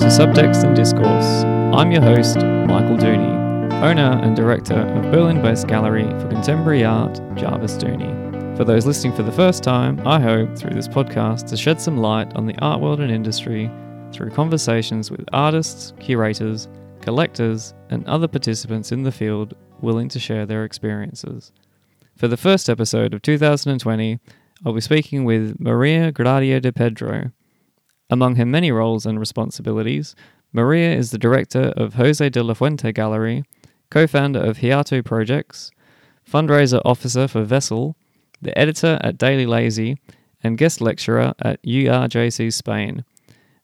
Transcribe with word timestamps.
to 0.00 0.06
Subtext 0.06 0.64
and 0.64 0.74
Discourse. 0.74 1.44
I'm 1.78 1.92
your 1.92 2.00
host, 2.00 2.36
Michael 2.38 2.96
Dooney, 2.96 3.70
owner 3.82 4.18
and 4.22 4.34
director 4.34 4.80
of 4.80 5.12
Berlin 5.12 5.42
based 5.42 5.66
gallery 5.66 6.04
for 6.04 6.26
contemporary 6.28 6.84
art, 6.84 7.20
Jarvis 7.34 7.74
Dooney. 7.74 8.56
For 8.56 8.64
those 8.64 8.86
listening 8.86 9.14
for 9.14 9.22
the 9.22 9.32
first 9.32 9.62
time, 9.62 10.00
I 10.06 10.18
hope 10.18 10.56
through 10.56 10.70
this 10.72 10.88
podcast 10.88 11.48
to 11.48 11.56
shed 11.58 11.82
some 11.82 11.98
light 11.98 12.34
on 12.34 12.46
the 12.46 12.56
art 12.60 12.80
world 12.80 13.00
and 13.00 13.12
industry 13.12 13.70
through 14.10 14.30
conversations 14.30 15.10
with 15.10 15.28
artists, 15.34 15.92
curators, 16.00 16.66
collectors, 17.02 17.74
and 17.90 18.06
other 18.06 18.26
participants 18.26 18.92
in 18.92 19.02
the 19.02 19.12
field 19.12 19.52
willing 19.82 20.08
to 20.08 20.18
share 20.18 20.46
their 20.46 20.64
experiences. 20.64 21.52
For 22.16 22.26
the 22.26 22.38
first 22.38 22.70
episode 22.70 23.12
of 23.12 23.20
2020, 23.20 24.18
I'll 24.64 24.72
be 24.72 24.80
speaking 24.80 25.24
with 25.24 25.60
Maria 25.60 26.10
Gracia 26.10 26.58
de 26.58 26.72
Pedro. 26.72 27.32
Among 28.10 28.34
her 28.36 28.44
many 28.44 28.72
roles 28.72 29.06
and 29.06 29.20
responsibilities, 29.20 30.16
Maria 30.52 30.92
is 30.92 31.12
the 31.12 31.18
director 31.18 31.72
of 31.76 31.94
Jose 31.94 32.28
de 32.28 32.42
la 32.42 32.54
Fuente 32.54 32.90
Gallery, 32.90 33.44
co 33.88 34.08
founder 34.08 34.40
of 34.40 34.58
Hiato 34.58 35.04
Projects, 35.04 35.70
fundraiser 36.28 36.82
officer 36.84 37.28
for 37.28 37.44
Vessel, 37.44 37.96
the 38.42 38.56
editor 38.58 38.98
at 39.02 39.16
Daily 39.16 39.46
Lazy, 39.46 39.96
and 40.42 40.58
guest 40.58 40.80
lecturer 40.80 41.34
at 41.40 41.62
URJC 41.62 42.52
Spain. 42.52 43.04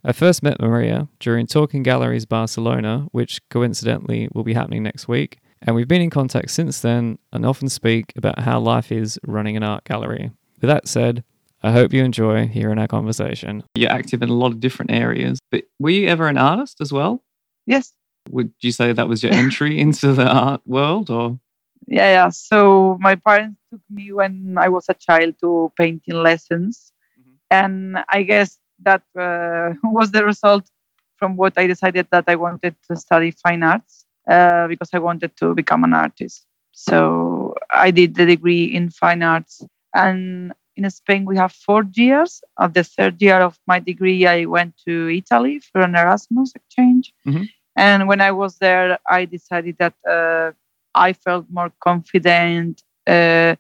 I 0.05 0.13
first 0.13 0.45
met 0.45 0.61
Maria 0.61 1.09
during 1.19 1.49
Talking 1.49 1.83
Galleries 1.83 2.27
Barcelona, 2.27 3.09
which 3.11 3.41
coincidentally 3.49 4.29
will 4.33 4.45
be 4.45 4.55
happening 4.55 4.85
next 4.85 5.09
week, 5.09 5.39
and 5.61 5.75
we've 5.75 5.89
been 5.89 6.03
in 6.03 6.11
contact 6.11 6.53
since 6.53 6.81
then 6.81 7.19
and 7.33 7.45
often 7.45 7.69
speak 7.69 8.13
about 8.15 8.41
how 8.41 8.61
life 8.61 8.93
is 8.93 9.19
running 9.27 9.57
an 9.57 9.65
art 9.65 9.83
gallery. 9.83 10.31
With 10.61 10.69
that 10.69 10.87
said, 10.87 11.25
I 11.67 11.73
hope 11.73 11.93
you 11.93 12.05
enjoy 12.05 12.47
hearing 12.47 12.79
our 12.79 12.87
conversation. 12.87 13.65
You're 13.75 13.91
active 13.91 14.23
in 14.23 14.29
a 14.29 14.35
lot 14.35 14.53
of 14.53 14.61
different 14.61 14.93
areas, 14.93 15.41
but 15.51 15.65
were 15.81 15.91
you 15.91 16.07
ever 16.07 16.29
an 16.29 16.39
artist 16.39 16.81
as 16.81 16.93
well? 16.93 17.25
Yes. 17.67 17.93
Would 18.31 18.53
you 18.61 18.71
say 18.71 18.93
that 18.93 19.09
was 19.09 19.25
your 19.25 19.33
entry 19.33 19.81
into 19.85 20.13
the 20.13 20.29
art 20.29 20.61
world 20.65 21.11
or? 21.11 21.41
Yeah, 21.89 22.09
yeah. 22.09 22.29
So 22.29 22.97
my 23.01 23.17
parents 23.17 23.61
took 23.73 23.81
me 23.91 24.13
when 24.13 24.57
I 24.57 24.69
was 24.69 24.87
a 24.89 24.95
child 24.95 25.41
to 25.41 25.73
painting 25.77 26.15
lessons. 26.15 26.93
Mm-hmm. 27.19 27.33
And 27.51 28.05
I 28.11 28.23
guess 28.23 28.59
that 28.83 29.03
uh, 29.19 29.75
was 29.83 30.13
the 30.13 30.25
result 30.25 30.71
from 31.17 31.37
what 31.37 31.55
I 31.57 31.67
decided 31.67 32.07
that 32.13 32.27
I 32.29 32.37
wanted 32.37 32.77
to 32.89 32.95
study 32.95 33.33
fine 33.33 33.65
arts 33.65 34.07
uh, 34.31 34.69
because 34.69 34.91
I 34.93 35.01
wanted 35.01 35.37
to 35.39 35.53
become 35.53 35.83
an 35.83 35.95
artist. 35.95 36.47
So 36.71 37.57
I 37.73 37.91
did 37.91 38.15
the 38.15 38.25
degree 38.25 38.67
in 38.67 38.91
fine 38.91 39.25
arts. 39.25 39.65
And 39.93 40.53
in 40.77 40.89
Spain, 40.91 41.25
we 41.25 41.37
have 41.37 41.53
four 41.53 41.85
years. 41.95 42.43
At 42.61 42.75
the 42.75 42.85
third 42.85 43.21
year 43.21 43.41
of 43.41 43.59
my 43.67 43.81
degree, 43.81 44.27
I 44.27 44.45
went 44.45 44.75
to 44.87 45.09
Italy 45.09 45.61
for 45.61 45.81
an 45.81 45.95
Erasmus 45.95 46.53
exchange. 46.55 47.13
Mm-hmm. 47.27 47.45
And 47.77 48.09
when 48.09 48.21
I 48.21 48.33
was 48.33 48.59
there, 48.59 48.99
I 49.09 49.25
decided 49.25 49.77
that 49.79 49.95
uh, 50.09 50.53
I 50.95 51.13
felt 51.13 51.47
more 51.51 51.73
confident 51.81 52.83
uh, 53.07 53.57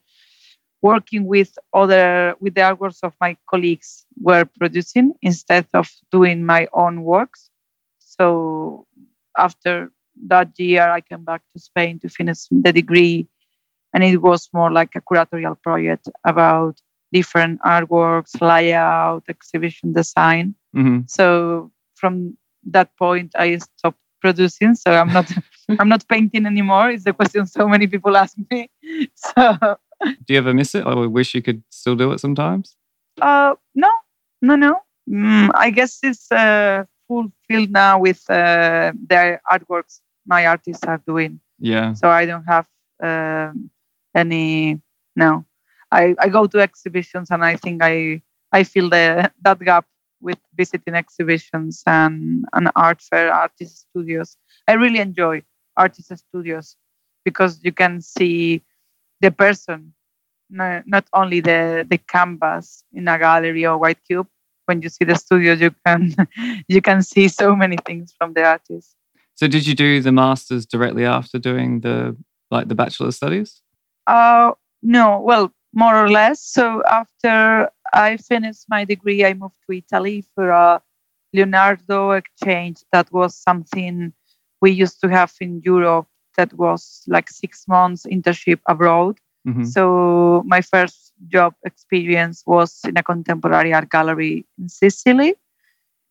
working 0.82 1.26
with 1.26 1.58
other 1.72 2.34
with 2.40 2.54
the 2.54 2.60
artworks 2.60 3.00
of 3.02 3.12
my 3.20 3.36
colleagues 3.50 4.06
were 4.20 4.44
producing 4.58 5.12
instead 5.22 5.66
of 5.74 5.90
doing 6.10 6.44
my 6.44 6.68
own 6.72 7.02
works. 7.02 7.50
So 7.98 8.86
after 9.36 9.90
that 10.28 10.48
year, 10.58 10.88
I 10.88 11.00
came 11.00 11.24
back 11.24 11.42
to 11.52 11.60
Spain 11.60 11.98
to 12.00 12.08
finish 12.08 12.46
the 12.50 12.72
degree, 12.72 13.28
and 13.92 14.02
it 14.02 14.22
was 14.22 14.48
more 14.52 14.72
like 14.72 14.92
a 14.94 15.02
curatorial 15.02 15.60
project 15.62 16.08
about 16.24 16.80
different 17.12 17.60
artworks, 17.62 18.40
layout, 18.40 19.24
exhibition 19.28 19.92
design. 19.92 20.54
Mm-hmm. 20.74 21.00
So 21.06 21.70
from 21.94 22.36
that 22.64 22.96
point, 22.96 23.32
I 23.36 23.58
stopped 23.58 23.98
producing. 24.20 24.74
So 24.74 24.92
I'm 24.92 25.12
not 25.12 25.30
I'm 25.78 25.88
not 25.88 26.06
painting 26.08 26.46
anymore. 26.46 26.90
It's 26.90 27.04
the 27.04 27.12
question 27.12 27.46
so 27.46 27.68
many 27.68 27.86
people 27.86 28.16
ask 28.16 28.36
me. 28.50 28.70
So 29.14 29.78
do 30.02 30.34
you 30.34 30.38
ever 30.38 30.52
miss 30.52 30.74
it, 30.74 30.86
I 30.86 30.94
wish 30.94 31.34
you 31.34 31.42
could 31.42 31.62
still 31.70 31.96
do 31.96 32.12
it 32.12 32.20
sometimes? 32.20 32.76
Uh, 33.20 33.54
no, 33.74 33.90
no, 34.42 34.56
no. 34.56 34.80
Mm, 35.08 35.50
I 35.54 35.70
guess 35.70 36.00
it's 36.02 36.30
uh, 36.30 36.84
fulfilled 37.08 37.70
now 37.70 38.00
with 38.00 38.28
uh, 38.28 38.92
the 39.08 39.40
artworks 39.50 40.00
my 40.26 40.46
artists 40.46 40.84
are 40.84 41.00
doing. 41.06 41.40
Yeah. 41.58 41.94
So 41.94 42.08
I 42.08 42.26
don't 42.26 42.44
have 42.44 42.66
um, 43.02 43.70
any 44.14 44.80
no 45.14 45.45
I, 45.92 46.14
I 46.18 46.28
go 46.28 46.46
to 46.46 46.58
exhibitions 46.60 47.30
and 47.30 47.44
I 47.44 47.56
think 47.56 47.82
I 47.82 48.22
I 48.52 48.64
feel 48.64 48.88
the 48.90 49.30
that 49.42 49.58
gap 49.60 49.86
with 50.20 50.38
visiting 50.56 50.94
exhibitions 50.94 51.82
and, 51.86 52.44
and 52.52 52.70
art 52.74 53.02
fair 53.02 53.32
artist 53.32 53.86
studios. 53.90 54.36
I 54.66 54.72
really 54.72 54.98
enjoy 54.98 55.42
artist 55.76 56.12
studios 56.16 56.76
because 57.24 57.60
you 57.62 57.72
can 57.72 58.00
see 58.00 58.62
the 59.20 59.30
person, 59.30 59.92
no, 60.50 60.82
not 60.86 61.06
only 61.12 61.40
the, 61.40 61.86
the 61.88 61.98
canvas 61.98 62.84
in 62.92 63.08
a 63.08 63.18
gallery 63.18 63.66
or 63.66 63.78
white 63.78 63.98
cube. 64.06 64.28
When 64.66 64.82
you 64.82 64.88
see 64.88 65.04
the 65.04 65.14
studio, 65.14 65.52
you 65.52 65.72
can 65.86 66.14
you 66.68 66.82
can 66.82 67.00
see 67.00 67.28
so 67.28 67.54
many 67.54 67.76
things 67.86 68.12
from 68.18 68.32
the 68.32 68.42
artist. 68.44 68.96
So, 69.36 69.46
did 69.46 69.64
you 69.64 69.76
do 69.76 70.00
the 70.00 70.10
masters 70.10 70.66
directly 70.66 71.04
after 71.04 71.38
doing 71.38 71.82
the 71.82 72.16
like 72.50 72.66
the 72.66 72.74
bachelor 72.74 73.12
studies? 73.12 73.62
Uh, 74.08 74.52
no. 74.82 75.20
Well, 75.20 75.52
more 75.76 75.94
or 75.94 76.08
less. 76.10 76.40
So 76.42 76.82
after 76.90 77.70
I 77.92 78.16
finished 78.16 78.64
my 78.68 78.84
degree, 78.84 79.24
I 79.24 79.34
moved 79.34 79.60
to 79.68 79.76
Italy 79.76 80.24
for 80.34 80.48
a 80.50 80.80
Leonardo 81.34 82.12
exchange. 82.12 82.78
That 82.92 83.12
was 83.12 83.36
something 83.36 84.12
we 84.62 84.70
used 84.70 85.00
to 85.02 85.08
have 85.08 85.32
in 85.40 85.60
Europe. 85.64 86.08
That 86.38 86.52
was 86.54 87.02
like 87.06 87.28
six 87.28 87.68
months 87.68 88.06
internship 88.06 88.60
abroad. 88.66 89.18
Mm-hmm. 89.46 89.64
So 89.64 90.42
my 90.46 90.62
first 90.62 91.12
job 91.28 91.54
experience 91.64 92.42
was 92.46 92.80
in 92.88 92.96
a 92.96 93.02
contemporary 93.02 93.72
art 93.74 93.90
gallery 93.90 94.46
in 94.58 94.68
Sicily. 94.68 95.34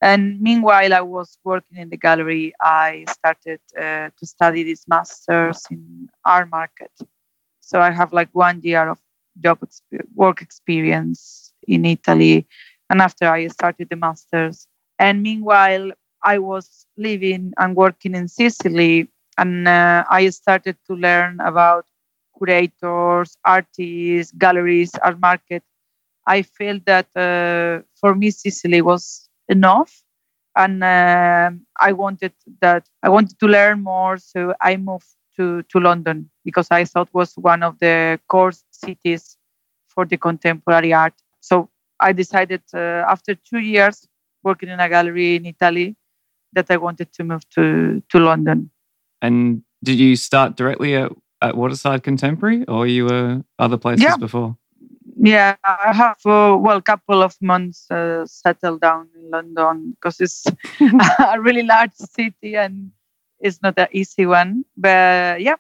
And 0.02 0.40
meanwhile, 0.40 0.94
I 0.94 1.02
was 1.02 1.40
working 1.44 1.78
in 1.80 1.90
the 1.90 1.98
gallery. 1.98 2.54
I 2.62 3.06
started 3.10 3.62
uh, 3.76 4.10
to 4.18 4.26
study 4.26 4.62
this 4.64 4.88
master's 4.88 5.64
in 5.72 6.08
art 6.24 6.50
market. 6.52 6.92
So 7.62 7.82
I 7.82 7.90
have 7.90 8.14
like 8.14 8.30
one 8.34 8.62
year 8.62 8.88
of 8.88 9.00
job 9.40 9.60
work 10.16 10.42
experience 10.42 11.54
in 11.68 11.86
Italy. 11.86 12.48
And 12.90 13.02
after 13.02 13.28
I 13.28 13.48
started 13.48 13.90
the 13.90 13.96
master's. 13.96 14.68
And 15.00 15.22
meanwhile, 15.24 15.92
I 16.24 16.40
was 16.40 16.88
living 16.98 17.54
and 17.58 17.76
working 17.76 18.16
in 18.16 18.28
Sicily, 18.28 19.10
and 19.38 19.68
uh, 19.68 20.04
I 20.10 20.30
started 20.30 20.78
to 20.88 20.96
learn 20.96 21.40
about 21.42 21.86
curators, 22.38 23.38
artists, 23.46 24.34
galleries, 24.38 24.92
art 25.04 25.20
market. 25.20 25.64
I 26.28 26.42
felt 26.44 26.86
that 26.86 27.08
uh, 27.16 27.84
for 28.00 28.16
me 28.16 28.32
Sicily 28.32 28.82
was 28.82 29.30
enough, 29.48 30.04
and 30.56 30.84
uh, 30.84 31.52
I 31.80 31.92
wanted 31.94 32.34
that 32.62 32.88
I 33.04 33.10
wanted 33.10 33.40
to 33.40 33.48
learn 33.48 33.84
more. 33.84 34.18
So 34.18 34.54
I 34.62 34.78
moved 34.78 35.08
to, 35.38 35.64
to 35.64 35.80
London 35.80 36.30
because 36.44 36.68
I 36.72 36.86
thought 36.86 37.10
was 37.14 37.34
one 37.36 37.64
of 37.64 37.80
the 37.80 38.20
core 38.28 38.54
cities 38.72 39.38
for 39.88 40.06
the 40.06 40.18
contemporary 40.18 40.94
art. 40.94 41.14
So 41.40 41.70
I 42.00 42.14
decided 42.14 42.62
uh, 42.74 43.04
after 43.08 43.36
two 43.36 43.60
years 43.60 44.08
working 44.44 44.70
in 44.70 44.80
a 44.80 44.90
gallery 44.90 45.36
in 45.36 45.46
Italy 45.46 45.96
that 46.54 46.70
I 46.70 46.78
wanted 46.78 47.12
to 47.14 47.24
move 47.24 47.48
to, 47.50 48.02
to 48.10 48.20
London. 48.20 48.70
And 49.22 49.64
did 49.84 50.00
you 50.00 50.16
start 50.16 50.56
directly 50.56 50.96
at, 50.96 51.12
at 51.42 51.56
Waterside 51.56 52.04
Contemporary 52.04 52.66
or 52.66 52.88
you 52.88 53.06
were 53.06 53.44
other 53.60 53.78
places 53.78 54.04
yeah. 54.04 54.18
before? 54.18 54.58
Yeah, 55.18 55.56
I 55.64 55.94
have 55.94 56.18
uh, 56.26 56.58
well, 56.60 56.78
a 56.78 56.82
couple 56.82 57.24
of 57.24 57.36
months 57.42 57.90
uh, 57.90 58.26
settled 58.26 58.82
down 58.82 59.08
in 59.16 59.32
London 59.32 59.92
because 59.92 60.20
it's 60.20 60.46
a 61.20 61.40
really 61.40 61.64
large 61.64 61.94
city 61.94 62.56
and 62.56 62.92
is 63.42 63.62
not 63.62 63.78
an 63.78 63.88
easy 63.92 64.26
one. 64.26 64.66
But 64.78 65.42
yeah, 65.42 65.56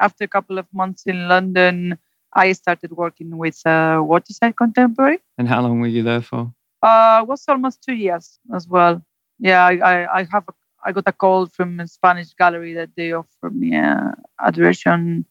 after 0.00 0.24
a 0.24 0.28
couple 0.28 0.58
of 0.58 0.66
months 0.72 1.04
in 1.06 1.28
London, 1.28 1.98
I 2.32 2.52
started 2.52 2.92
working 2.92 3.36
with 3.36 3.64
uh, 3.66 4.00
Waterside 4.02 4.56
Contemporary. 4.56 5.18
And 5.38 5.48
how 5.48 5.62
long 5.62 5.80
were 5.80 5.88
you 5.88 6.02
there 6.02 6.22
for? 6.22 6.52
Uh, 6.82 7.20
it 7.22 7.28
was 7.28 7.44
almost 7.48 7.82
two 7.82 7.94
years 7.94 8.38
as 8.54 8.66
well. 8.68 9.02
Yeah, 9.38 9.64
I, 9.66 9.76
I, 9.76 10.18
I 10.20 10.28
have 10.30 10.44
a, 10.48 10.52
I 10.84 10.92
got 10.92 11.04
a 11.06 11.12
call 11.12 11.46
from 11.46 11.80
a 11.80 11.86
Spanish 11.86 12.32
gallery 12.34 12.74
that 12.74 12.90
they 12.96 13.12
offered 13.12 13.54
me 13.54 13.76
a, 13.76 14.14
a 14.38 14.52
duration 14.52 15.26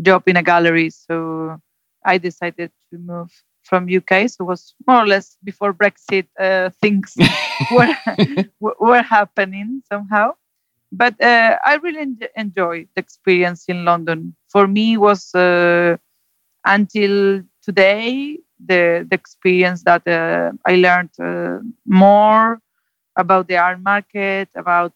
job 0.00 0.22
in 0.26 0.36
a 0.36 0.42
gallery. 0.42 0.90
So 0.90 1.60
I 2.04 2.18
decided 2.18 2.70
to 2.92 2.98
move 2.98 3.30
from 3.62 3.88
UK. 3.94 4.30
So 4.30 4.44
it 4.44 4.46
was 4.46 4.74
more 4.86 5.02
or 5.02 5.06
less 5.06 5.36
before 5.42 5.74
Brexit 5.74 6.26
uh, 6.38 6.70
things 6.80 7.14
were 7.72 7.94
were 8.80 9.02
happening 9.02 9.82
somehow 9.90 10.32
but 10.92 11.20
uh, 11.22 11.58
I 11.64 11.76
really 11.76 12.00
en- 12.00 12.18
enjoyed 12.36 12.88
the 12.94 13.00
experience 13.00 13.64
in 13.68 13.84
London. 13.84 14.34
For 14.48 14.66
me, 14.66 14.96
was 14.96 15.34
uh, 15.34 15.96
until 16.64 17.42
today 17.62 18.38
the 18.64 19.06
the 19.08 19.14
experience 19.16 19.82
that 19.84 20.06
uh, 20.08 20.52
I 20.66 20.76
learned 20.76 21.10
uh, 21.20 21.60
more 21.86 22.60
about 23.16 23.48
the 23.48 23.56
art 23.58 23.80
market, 23.82 24.48
about 24.56 24.94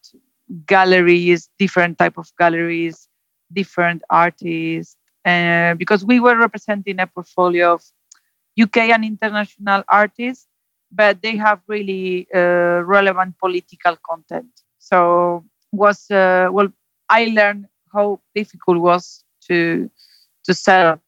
galleries, 0.66 1.48
different 1.58 1.98
type 1.98 2.19
of 2.19 2.28
galleries, 2.38 3.08
different 3.52 4.02
artists, 4.10 4.96
uh, 5.25 5.75
because 5.75 6.04
we 6.04 6.20
were 6.20 6.37
representing 6.37 7.00
a 7.00 7.06
portfolio 7.06 7.75
of 7.75 7.82
UK 8.56 8.90
and 8.92 9.04
international 9.04 9.82
artists, 9.88 10.46
but 10.92 11.22
they 11.22 11.37
have 11.37 11.60
really 11.69 12.26
uh, 12.34 12.82
relevant 12.84 13.38
political 13.38 13.96
content. 14.08 14.48
So 14.78 15.44
was 15.72 16.11
uh, 16.11 16.49
well, 16.52 16.69
I 17.08 17.26
learned 17.26 17.67
how 17.93 18.20
difficult 18.34 18.76
it 18.76 18.81
was 18.81 19.25
to 19.49 19.90
to 20.44 20.55
sell 20.55 21.00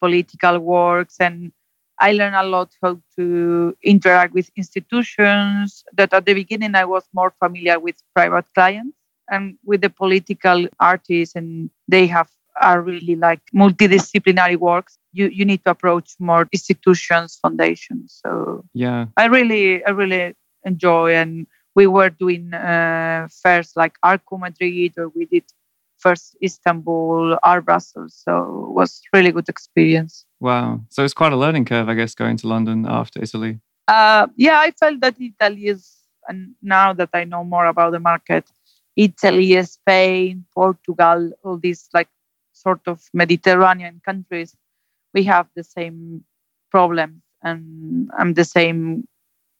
political 0.00 0.58
works 0.58 1.16
and 1.20 1.52
I 1.98 2.12
learned 2.12 2.34
a 2.34 2.42
lot 2.42 2.70
how 2.82 3.00
to 3.16 3.76
interact 3.82 4.34
with 4.34 4.50
institutions 4.56 5.84
that 5.94 6.12
at 6.12 6.26
the 6.26 6.34
beginning 6.34 6.74
I 6.74 6.84
was 6.84 7.04
more 7.12 7.32
familiar 7.42 7.78
with 7.78 7.96
private 8.14 8.46
clients 8.54 8.96
and 9.30 9.56
with 9.64 9.80
the 9.80 9.90
political 9.90 10.66
artists 10.80 11.36
and 11.36 11.70
they 11.88 12.06
have 12.08 12.28
are 12.60 12.80
really 12.82 13.16
like 13.16 13.40
multidisciplinary 13.54 14.56
works. 14.56 14.98
You 15.12 15.28
you 15.28 15.44
need 15.44 15.64
to 15.64 15.70
approach 15.70 16.14
more 16.18 16.48
institutions 16.52 17.38
foundations 17.40 18.20
so 18.24 18.64
yeah. 18.74 19.06
I 19.16 19.26
really 19.26 19.84
i 19.84 19.90
really 19.90 20.34
enjoy 20.64 21.14
and 21.14 21.46
we 21.74 21.86
were 21.86 22.10
doing 22.10 22.54
uh, 22.54 23.28
fairs 23.42 23.72
like 23.76 23.94
arco 24.02 24.36
madrid 24.38 24.92
or 24.96 25.08
we 25.08 25.26
did 25.26 25.44
first 25.98 26.36
istanbul 26.42 27.38
art 27.42 27.64
brussels. 27.64 28.20
So 28.24 28.66
it 28.68 28.72
was 28.74 29.00
really 29.12 29.32
good 29.32 29.48
experience. 29.48 30.26
Wow. 30.40 30.82
So 30.90 31.02
it's 31.02 31.14
quite 31.14 31.32
a 31.32 31.36
learning 31.36 31.64
curve 31.64 31.88
i 31.88 31.94
guess 31.94 32.14
going 32.14 32.36
to 32.38 32.48
london 32.48 32.86
after 32.86 33.22
italy. 33.22 33.60
Uh, 33.88 34.26
yeah 34.36 34.58
i 34.60 34.70
felt 34.70 35.00
that 35.00 35.16
italy 35.20 35.66
is 35.66 35.82
and 36.28 36.54
now 36.62 36.92
that 36.94 37.10
i 37.12 37.22
know 37.24 37.44
more 37.44 37.66
about 37.66 37.92
the 37.92 38.00
market 38.00 38.44
italy 38.96 39.62
spain 39.64 40.42
portugal 40.54 41.30
all 41.42 41.58
these 41.58 41.88
like 41.92 42.08
sort 42.54 42.80
of 42.86 43.02
Mediterranean 43.12 44.00
countries, 44.04 44.56
we 45.12 45.24
have 45.24 45.46
the 45.54 45.64
same 45.64 46.24
problems 46.70 47.20
and 47.42 48.10
I'm 48.18 48.34
the 48.34 48.44
same 48.44 49.06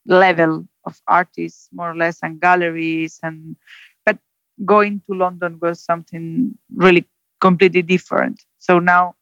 level 0.06 0.66
of 0.84 1.00
artists, 1.08 1.68
more 1.72 1.90
or 1.90 1.96
less, 1.96 2.18
and 2.22 2.40
galleries. 2.40 3.18
And 3.22 3.56
but 4.04 4.18
going 4.64 5.02
to 5.06 5.16
London 5.16 5.58
was 5.60 5.80
something 5.80 6.56
really 6.74 7.06
completely 7.40 7.82
different. 7.82 8.42
So 8.58 8.78
now, 8.78 9.16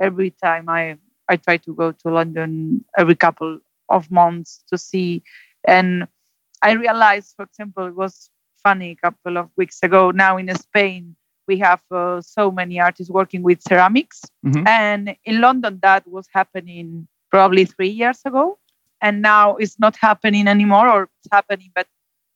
every 0.00 0.30
time 0.30 0.68
I 0.68 0.96
I 1.28 1.36
try 1.36 1.58
to 1.58 1.74
go 1.74 1.92
to 1.92 2.08
London 2.08 2.84
every 2.96 3.14
couple 3.14 3.60
of 3.88 4.10
months 4.10 4.62
to 4.68 4.78
see, 4.78 5.22
and 5.66 6.06
I 6.62 6.72
realized, 6.72 7.34
for 7.36 7.44
example, 7.44 7.86
it 7.86 7.94
was 7.94 8.30
funny 8.62 8.90
a 8.90 8.96
couple 8.96 9.38
of 9.38 9.48
weeks 9.56 9.78
ago. 9.82 10.10
Now 10.10 10.36
in 10.36 10.54
Spain, 10.54 11.16
we 11.50 11.58
have 11.58 11.80
uh, 11.90 12.20
so 12.20 12.50
many 12.50 12.78
artists 12.80 13.10
working 13.10 13.42
with 13.42 13.60
ceramics. 13.62 14.22
Mm-hmm. 14.46 14.66
And 14.66 15.16
in 15.24 15.40
London, 15.40 15.80
that 15.82 16.06
was 16.06 16.26
happening 16.32 17.08
probably 17.30 17.64
three 17.64 17.88
years 17.88 18.20
ago. 18.24 18.58
And 19.00 19.22
now 19.22 19.56
it's 19.56 19.78
not 19.78 19.96
happening 19.96 20.46
anymore, 20.48 20.88
or 20.88 21.02
it's 21.04 21.28
happening, 21.32 21.70
but 21.74 21.86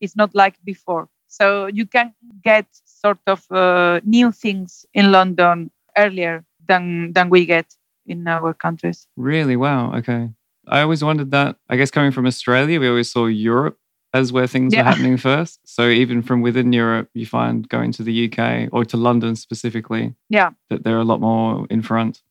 it's 0.01 0.17
not 0.17 0.35
like 0.35 0.57
before. 0.65 1.09
So 1.29 1.67
you 1.67 1.87
can 1.87 2.15
get 2.43 2.67
sort 2.85 3.19
of 3.27 3.45
uh, 3.51 4.01
new 4.05 4.33
things 4.33 4.87
in 4.95 5.11
London 5.13 5.71
earlier 5.97 6.45
than 6.69 7.13
than 7.13 7.29
we 7.29 7.47
get 7.47 7.75
in 8.07 8.27
our 8.29 8.55
countries. 8.55 9.07
Really? 9.17 9.57
Wow. 9.57 9.95
Okay. 9.95 10.31
I 10.69 10.81
always 10.81 11.05
wondered 11.05 11.31
that. 11.33 11.57
I 11.69 11.77
guess 11.77 11.91
coming 11.91 12.13
from 12.13 12.27
Australia, 12.27 12.81
we 12.81 12.89
always 12.89 13.11
saw 13.11 13.27
Europe 13.27 13.79
as 14.15 14.33
where 14.33 14.47
things 14.47 14.73
yeah. 14.73 14.81
are 14.81 14.85
happening 14.91 15.17
first. 15.17 15.61
So 15.65 15.89
even 15.89 16.23
from 16.23 16.41
within 16.41 16.73
Europe, 16.73 17.09
you 17.15 17.27
find 17.27 17.69
going 17.69 17.93
to 17.93 18.03
the 18.03 18.31
UK 18.31 18.69
or 18.73 18.85
to 18.87 18.97
London 18.97 19.37
specifically, 19.37 20.15
yeah, 20.31 20.51
that 20.71 20.85
they're 20.85 20.99
a 20.99 21.05
lot 21.05 21.21
more 21.21 21.67
in 21.69 21.83
front. 21.83 22.23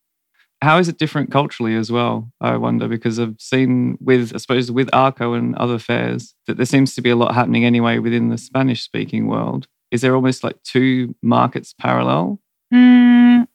How 0.64 0.78
is 0.78 0.88
it 0.88 0.98
different 0.98 1.30
culturally 1.30 1.76
as 1.76 1.92
well? 1.92 2.32
I 2.40 2.56
wonder 2.56 2.88
because 2.88 3.20
I've 3.20 3.36
seen 3.38 3.98
with 4.00 4.34
I 4.34 4.38
suppose 4.38 4.72
with 4.72 4.90
Arco 4.94 5.34
and 5.34 5.56
other 5.56 5.78
fairs 5.78 6.36
that 6.48 6.56
there 6.56 6.66
seems 6.66 6.96
to 6.96 7.02
be 7.02 7.10
a 7.10 7.18
lot 7.18 7.36
happening 7.36 7.66
anyway 7.66 8.00
within 8.00 8.30
the 8.30 8.38
Spanish 8.38 8.82
speaking 8.82 9.28
world. 9.28 9.68
Is 9.92 10.00
there 10.02 10.16
almost 10.16 10.42
like 10.42 10.56
two 10.64 11.16
markets 11.22 11.76
parallel? 11.78 12.40
Mm, 12.74 13.46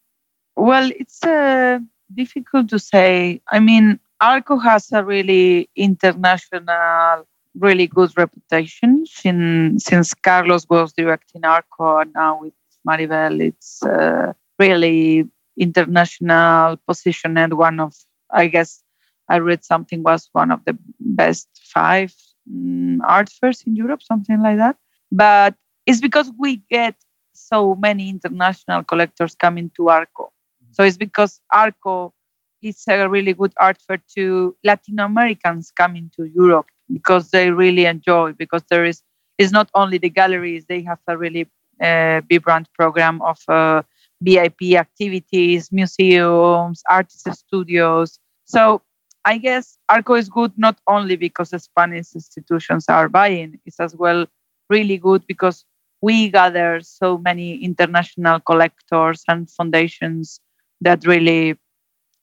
well, 0.54 0.90
it's 1.00 1.24
uh, 1.24 1.78
difficult 2.14 2.68
to 2.68 2.78
say. 2.78 3.40
I 3.50 3.58
mean, 3.58 3.98
Arco 4.20 4.58
has 4.58 4.92
a 4.92 5.02
really 5.02 5.70
international 5.76 7.26
really 7.58 7.86
good 7.86 8.12
reputation 8.18 9.06
since 9.06 9.84
since 9.84 10.12
Carlos 10.12 10.66
was 10.68 10.92
directing 10.92 11.44
Arco 11.44 11.98
and 12.00 12.12
now 12.12 12.40
with 12.42 12.52
Maribel. 12.86 13.40
It's 13.40 13.82
uh, 13.82 14.34
really 14.58 15.26
international 15.58 16.76
position 16.86 17.36
and 17.38 17.54
one 17.54 17.80
of 17.80 17.94
I 18.30 18.46
guess 18.48 18.82
I 19.28 19.38
read 19.38 19.64
something 19.64 20.02
was 20.02 20.28
one 20.32 20.50
of 20.50 20.64
the 20.64 20.76
best 21.00 21.48
five 21.72 22.14
um, 22.50 23.00
art 23.06 23.28
fairs 23.30 23.62
in 23.66 23.76
Europe, 23.76 24.02
something 24.02 24.40
like 24.42 24.56
that. 24.58 24.76
But 25.12 25.54
it's 25.86 26.00
because 26.00 26.30
we 26.38 26.56
get 26.70 26.94
so 27.32 27.74
many 27.74 28.08
international 28.10 28.82
collectors 28.84 29.34
coming 29.34 29.70
to 29.76 29.88
Arco. 29.88 30.32
So 30.72 30.82
it's 30.84 30.96
because 30.96 31.40
Arco 31.52 32.14
is 32.62 32.84
a 32.88 33.08
really 33.08 33.32
good 33.32 33.52
art 33.58 33.80
fair 33.86 34.00
to 34.16 34.56
Latin 34.64 34.98
Americans 34.98 35.70
coming 35.70 36.10
to 36.16 36.24
Europe 36.24 36.66
because 36.92 37.30
they 37.30 37.50
really 37.50 37.84
enjoy 37.84 38.32
because 38.32 38.62
there 38.70 38.84
is 38.84 39.02
is 39.38 39.52
not 39.52 39.70
only 39.74 39.98
the 39.98 40.10
galleries 40.10 40.64
they 40.66 40.82
have 40.82 40.98
a 41.06 41.16
really 41.16 41.48
uh, 41.80 42.20
vibrant 42.28 42.68
program 42.74 43.22
of 43.22 43.38
uh, 43.48 43.82
vip 44.22 44.60
activities 44.74 45.70
museums 45.70 46.82
artist 46.90 47.28
studios 47.32 48.18
so 48.44 48.82
i 49.24 49.38
guess 49.38 49.78
arco 49.88 50.14
is 50.14 50.28
good 50.28 50.52
not 50.56 50.76
only 50.86 51.16
because 51.16 51.50
the 51.50 51.58
spanish 51.58 52.14
institutions 52.14 52.86
are 52.88 53.08
buying 53.08 53.58
it's 53.64 53.80
as 53.80 53.94
well 53.94 54.26
really 54.70 54.98
good 54.98 55.24
because 55.26 55.64
we 56.00 56.28
gather 56.28 56.80
so 56.80 57.18
many 57.18 57.56
international 57.56 58.40
collectors 58.40 59.22
and 59.28 59.50
foundations 59.50 60.40
that 60.80 61.04
really 61.06 61.56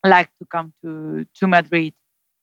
like 0.06 0.30
to 0.40 0.46
come 0.46 0.74
to 0.82 1.26
to 1.34 1.48
madrid 1.48 1.94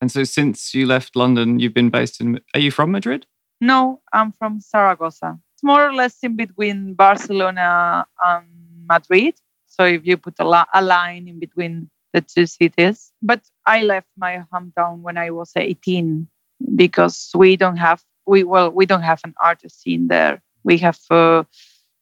and 0.03 0.11
so 0.11 0.25
since 0.25 0.73
you 0.73 0.85
left 0.85 1.15
London, 1.15 1.59
you've 1.59 1.73
been 1.73 1.89
based 1.89 2.19
in. 2.19 2.41
Are 2.53 2.59
you 2.59 2.71
from 2.71 2.91
Madrid? 2.91 3.25
No, 3.61 4.01
I'm 4.11 4.33
from 4.33 4.59
Zaragoza. 4.59 5.39
It's 5.53 5.63
more 5.63 5.87
or 5.87 5.93
less 5.93 6.17
in 6.23 6.35
between 6.35 6.93
Barcelona 6.93 8.05
and 8.21 8.45
Madrid. 8.85 9.35
So 9.73 9.85
if 9.85 10.05
you 10.05 10.17
put 10.17 10.35
a, 10.39 10.45
la- 10.45 10.71
a 10.73 10.81
line 10.81 11.27
in 11.27 11.39
between 11.39 11.89
the 12.13 12.21
two 12.21 12.45
cities. 12.45 13.11
But 13.21 13.41
I 13.65 13.81
left 13.83 14.07
my 14.17 14.43
hometown 14.53 14.99
when 14.99 15.17
I 15.17 15.31
was 15.31 15.51
18 15.55 16.27
because 16.75 17.31
we 17.35 17.57
don't 17.57 17.77
have 17.77 18.01
we 18.25 18.43
well 18.43 18.69
we 18.71 18.85
don't 18.85 19.01
have 19.01 19.19
an 19.25 19.33
art 19.43 19.61
scene 19.69 20.07
there. 20.07 20.41
We 20.63 20.77
have 20.77 20.99
uh, 21.09 21.43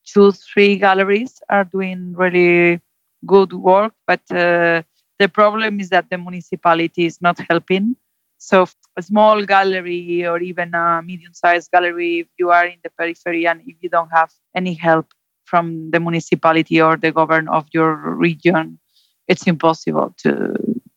two 0.05 0.31
three 0.31 0.77
galleries 0.77 1.41
are 1.49 1.63
doing 1.63 2.13
really 2.15 2.81
good 3.25 3.53
work, 3.53 3.93
but 4.05 4.21
uh, 4.31 4.83
the 5.19 5.29
problem 5.29 5.79
is 5.79 5.89
that 5.89 6.09
the 6.09 6.17
municipality 6.17 7.05
is 7.05 7.21
not 7.21 7.39
helping. 7.49 7.95
So 8.37 8.67
a 8.97 9.01
small 9.01 9.45
gallery 9.45 10.25
or 10.25 10.39
even 10.39 10.73
a 10.73 11.01
medium-sized 11.03 11.71
gallery, 11.71 12.21
if 12.21 12.27
you 12.37 12.49
are 12.49 12.65
in 12.65 12.79
the 12.83 12.89
periphery 12.89 13.47
and 13.47 13.61
if 13.65 13.77
you 13.81 13.89
don't 13.89 14.09
have 14.11 14.31
any 14.55 14.73
help 14.73 15.07
from 15.51 15.91
the 15.91 15.99
municipality 15.99 16.81
or 16.81 16.95
the 16.95 17.11
government 17.11 17.49
of 17.49 17.65
your 17.77 17.91
region, 18.27 18.79
it's 19.27 19.45
impossible 19.53 20.09
to 20.23 20.33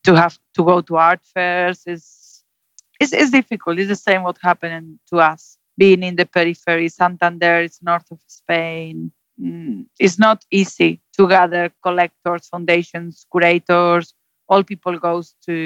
to 0.06 0.12
have 0.22 0.38
to 0.56 0.62
go 0.70 0.76
to 0.82 0.96
art 0.96 1.22
fairs. 1.34 1.82
It's, 1.86 2.44
it's, 3.00 3.12
it's 3.12 3.30
difficult. 3.30 3.78
It's 3.78 3.88
the 3.88 4.04
same 4.08 4.22
what 4.22 4.38
happened 4.50 5.00
to 5.10 5.16
us. 5.32 5.58
Being 5.76 6.02
in 6.04 6.14
the 6.16 6.26
periphery, 6.26 6.88
Santander 6.88 7.56
is 7.62 7.80
north 7.82 8.08
of 8.12 8.20
Spain. 8.28 9.10
Mm, 9.42 9.86
it's 9.98 10.18
not 10.18 10.44
easy 10.50 11.00
to 11.16 11.26
gather 11.26 11.72
collectors, 11.82 12.46
foundations, 12.46 13.26
curators. 13.32 14.14
All 14.48 14.62
people 14.62 14.96
goes 14.98 15.34
to 15.46 15.56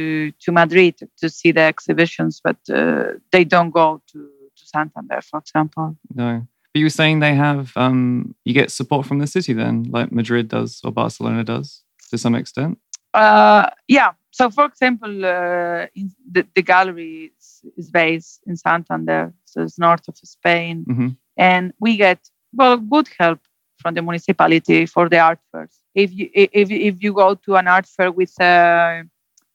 to 0.43 0.53
Madrid 0.53 0.95
to 1.21 1.27
see 1.29 1.51
the 1.53 1.65
exhibitions, 1.73 2.41
but 2.47 2.57
uh, 2.73 3.19
they 3.33 3.45
don't 3.45 3.73
go 3.83 4.01
to, 4.13 4.19
to 4.59 4.63
Santander, 4.75 5.21
for 5.29 5.41
example. 5.41 5.97
No. 6.15 6.47
But 6.73 6.81
you 6.81 6.87
were 6.87 6.91
saying 6.91 7.21
they 7.21 7.35
have 7.35 7.73
um, 7.77 8.35
you 8.45 8.55
get 8.55 8.71
support 8.71 9.07
from 9.07 9.19
the 9.19 9.27
city 9.27 9.53
then, 9.53 9.85
like 9.91 10.13
Madrid 10.13 10.49
does 10.49 10.81
or 10.85 10.93
Barcelona 10.93 11.45
does 11.45 11.83
to 12.11 12.19
some 12.19 12.35
extent. 12.35 12.79
Uh, 13.15 13.71
yeah. 13.87 14.13
So, 14.31 14.51
for 14.51 14.67
example, 14.67 15.25
uh, 15.25 15.87
the, 16.31 16.47
the 16.55 16.63
gallery 16.63 17.33
is, 17.39 17.63
is, 17.77 17.91
based 17.91 18.41
in 18.47 18.57
Santander, 18.57 19.33
so 19.47 19.63
it's 19.63 19.79
north 19.79 20.07
of 20.07 20.17
Spain, 20.19 20.85
mm-hmm. 20.89 21.09
and 21.37 21.73
we 21.81 21.97
get 21.97 22.21
well 22.53 22.77
good 22.77 23.09
help 23.19 23.41
from 23.79 23.95
the 23.95 24.03
municipality 24.03 24.87
for 24.87 25.09
the 25.09 25.19
art 25.19 25.41
fairs. 25.51 25.81
If 25.95 26.13
you 26.13 26.31
if, 26.35 26.71
if 26.71 27.03
you 27.03 27.13
go 27.15 27.35
to 27.35 27.57
an 27.57 27.67
art 27.67 27.87
fair 27.87 28.13
with 28.13 28.35
a 28.41 28.45
uh, 28.45 29.03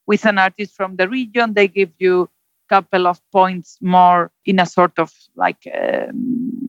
with 0.05 0.25
an 0.25 0.37
artist 0.37 0.75
from 0.75 0.97
the 0.97 1.07
region, 1.07 1.53
they 1.53 1.67
give 1.67 1.91
you 1.99 2.29
couple 2.69 3.07
of 3.07 3.21
points 3.31 3.77
more 3.81 4.31
in 4.45 4.59
a 4.59 4.65
sort 4.65 4.97
of 4.97 5.11
like 5.35 5.67
um, 5.73 6.62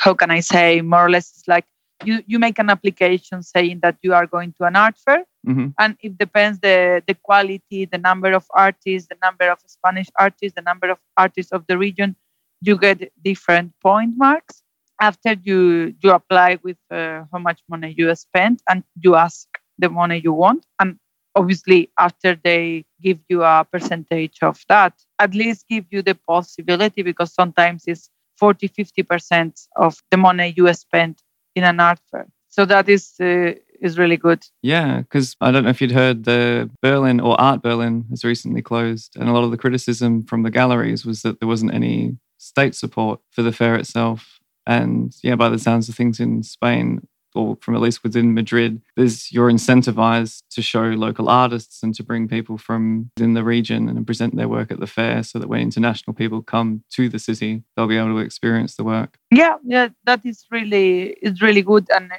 how 0.00 0.14
can 0.14 0.30
I 0.30 0.40
say? 0.40 0.80
More 0.80 1.06
or 1.06 1.10
less 1.10 1.30
it's 1.30 1.48
like 1.48 1.64
you 2.04 2.22
you 2.26 2.38
make 2.38 2.58
an 2.58 2.70
application 2.70 3.42
saying 3.42 3.80
that 3.82 3.96
you 4.02 4.14
are 4.14 4.26
going 4.26 4.52
to 4.58 4.64
an 4.64 4.76
art 4.76 4.96
fair. 5.04 5.24
Hmm 5.46 5.68
and 5.78 5.96
it 6.00 6.16
depends 6.18 6.58
the 6.60 7.02
the 7.06 7.14
quality 7.14 7.84
the 7.84 7.98
number 7.98 8.32
of 8.32 8.44
artists 8.54 9.08
the 9.08 9.16
number 9.22 9.50
of 9.50 9.58
spanish 9.66 10.08
artists 10.18 10.54
the 10.56 10.62
number 10.62 10.88
of 10.88 10.98
artists 11.16 11.52
of 11.52 11.66
the 11.66 11.76
region 11.76 12.16
you 12.64 12.78
get 12.78 13.12
different 13.22 13.72
point 13.82 14.14
marks. 14.16 14.62
After 15.00 15.32
you 15.42 15.94
you 16.02 16.10
apply 16.10 16.58
with 16.62 16.78
uh, 16.90 17.24
how 17.32 17.38
much 17.38 17.60
money 17.68 17.94
you 17.96 18.14
spend 18.14 18.60
and 18.68 18.84
you 19.00 19.16
ask 19.16 19.48
the 19.78 19.90
money 19.90 20.20
you 20.22 20.32
want. 20.32 20.64
And 20.78 20.98
obviously 21.34 21.90
after 21.98 22.38
they 22.42 22.84
give 23.02 23.18
you 23.28 23.42
a 23.42 23.66
percentage 23.70 24.38
of 24.40 24.60
that 24.68 24.92
at 25.18 25.34
least 25.34 25.66
give 25.68 25.84
you 25.90 26.00
the 26.00 26.14
possibility 26.14 27.02
because 27.02 27.34
sometimes 27.34 27.82
it's 27.88 28.08
40 28.36 28.68
50% 28.68 29.68
of 29.76 30.02
the 30.10 30.16
money 30.16 30.54
you 30.56 30.72
spend 30.74 31.22
in 31.54 31.64
an 31.64 31.80
art 31.80 32.00
fair 32.10 32.26
so 32.48 32.64
that 32.64 32.88
is 32.88 33.14
uh, 33.20 33.52
is 33.80 33.98
really 33.98 34.16
good 34.16 34.42
Yeah, 34.62 34.98
because 34.98 35.36
I 35.40 35.50
don't 35.50 35.64
know 35.64 35.70
if 35.70 35.80
you'd 35.80 35.92
heard 35.92 36.24
the 36.24 36.70
Berlin 36.80 37.20
or 37.20 37.40
Art 37.40 37.62
Berlin 37.62 38.06
has 38.10 38.24
recently 38.24 38.62
closed, 38.62 39.16
and 39.16 39.28
a 39.28 39.32
lot 39.32 39.44
of 39.44 39.50
the 39.50 39.58
criticism 39.58 40.22
from 40.22 40.42
the 40.42 40.50
galleries 40.50 41.04
was 41.04 41.22
that 41.22 41.38
there 41.38 41.48
wasn't 41.48 41.74
any 41.74 42.16
state 42.38 42.74
support 42.74 43.20
for 43.30 43.42
the 43.42 43.52
fair 43.52 43.76
itself. 43.76 44.40
And 44.66 45.14
yeah, 45.22 45.36
by 45.36 45.50
the 45.50 45.58
sounds 45.58 45.88
of 45.88 45.94
things 45.94 46.18
in 46.18 46.42
Spain, 46.42 47.06
or 47.34 47.56
from 47.60 47.74
at 47.74 47.80
least 47.80 48.02
within 48.02 48.34
Madrid, 48.34 48.80
there's 48.96 49.32
you're 49.32 49.50
incentivized 49.50 50.42
to 50.50 50.62
show 50.62 50.82
local 50.82 51.28
artists 51.28 51.82
and 51.82 51.94
to 51.94 52.02
bring 52.02 52.28
people 52.28 52.58
from 52.58 53.10
within 53.16 53.34
the 53.34 53.44
region 53.44 53.88
and 53.88 54.06
present 54.06 54.36
their 54.36 54.48
work 54.48 54.70
at 54.70 54.80
the 54.80 54.86
fair, 54.86 55.22
so 55.22 55.38
that 55.38 55.48
when 55.48 55.60
international 55.60 56.14
people 56.14 56.42
come 56.42 56.84
to 56.90 57.08
the 57.08 57.18
city, 57.18 57.62
they'll 57.76 57.86
be 57.88 57.96
able 57.96 58.14
to 58.14 58.18
experience 58.18 58.76
the 58.76 58.84
work. 58.84 59.18
yeah 59.30 59.56
yeah 59.64 59.88
that 60.04 60.20
is 60.24 60.46
really 60.50 61.16
is 61.22 61.40
really 61.42 61.62
good 61.62 61.86
and 61.90 62.12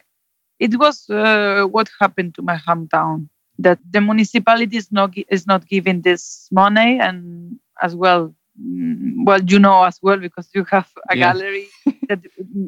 it 0.59 0.77
was 0.79 1.09
uh, 1.09 1.63
what 1.75 1.89
happened 1.99 2.33
to 2.35 2.41
my 2.41 2.57
hometown 2.67 3.27
that 3.59 3.79
the 3.89 4.01
municipality 4.01 4.77
is 4.77 4.91
not 4.91 5.11
is 5.29 5.47
not 5.47 5.67
giving 5.67 6.01
this 6.01 6.47
money 6.51 6.99
and 6.99 7.57
as 7.81 7.95
well 7.95 8.33
well 9.25 9.41
you 9.43 9.59
know 9.59 9.83
as 9.83 9.99
well 10.01 10.17
because 10.17 10.49
you 10.53 10.63
have 10.65 10.89
a 11.09 11.15
Yeah. 11.15 11.17
gallery 11.17 11.73
that 12.09 12.19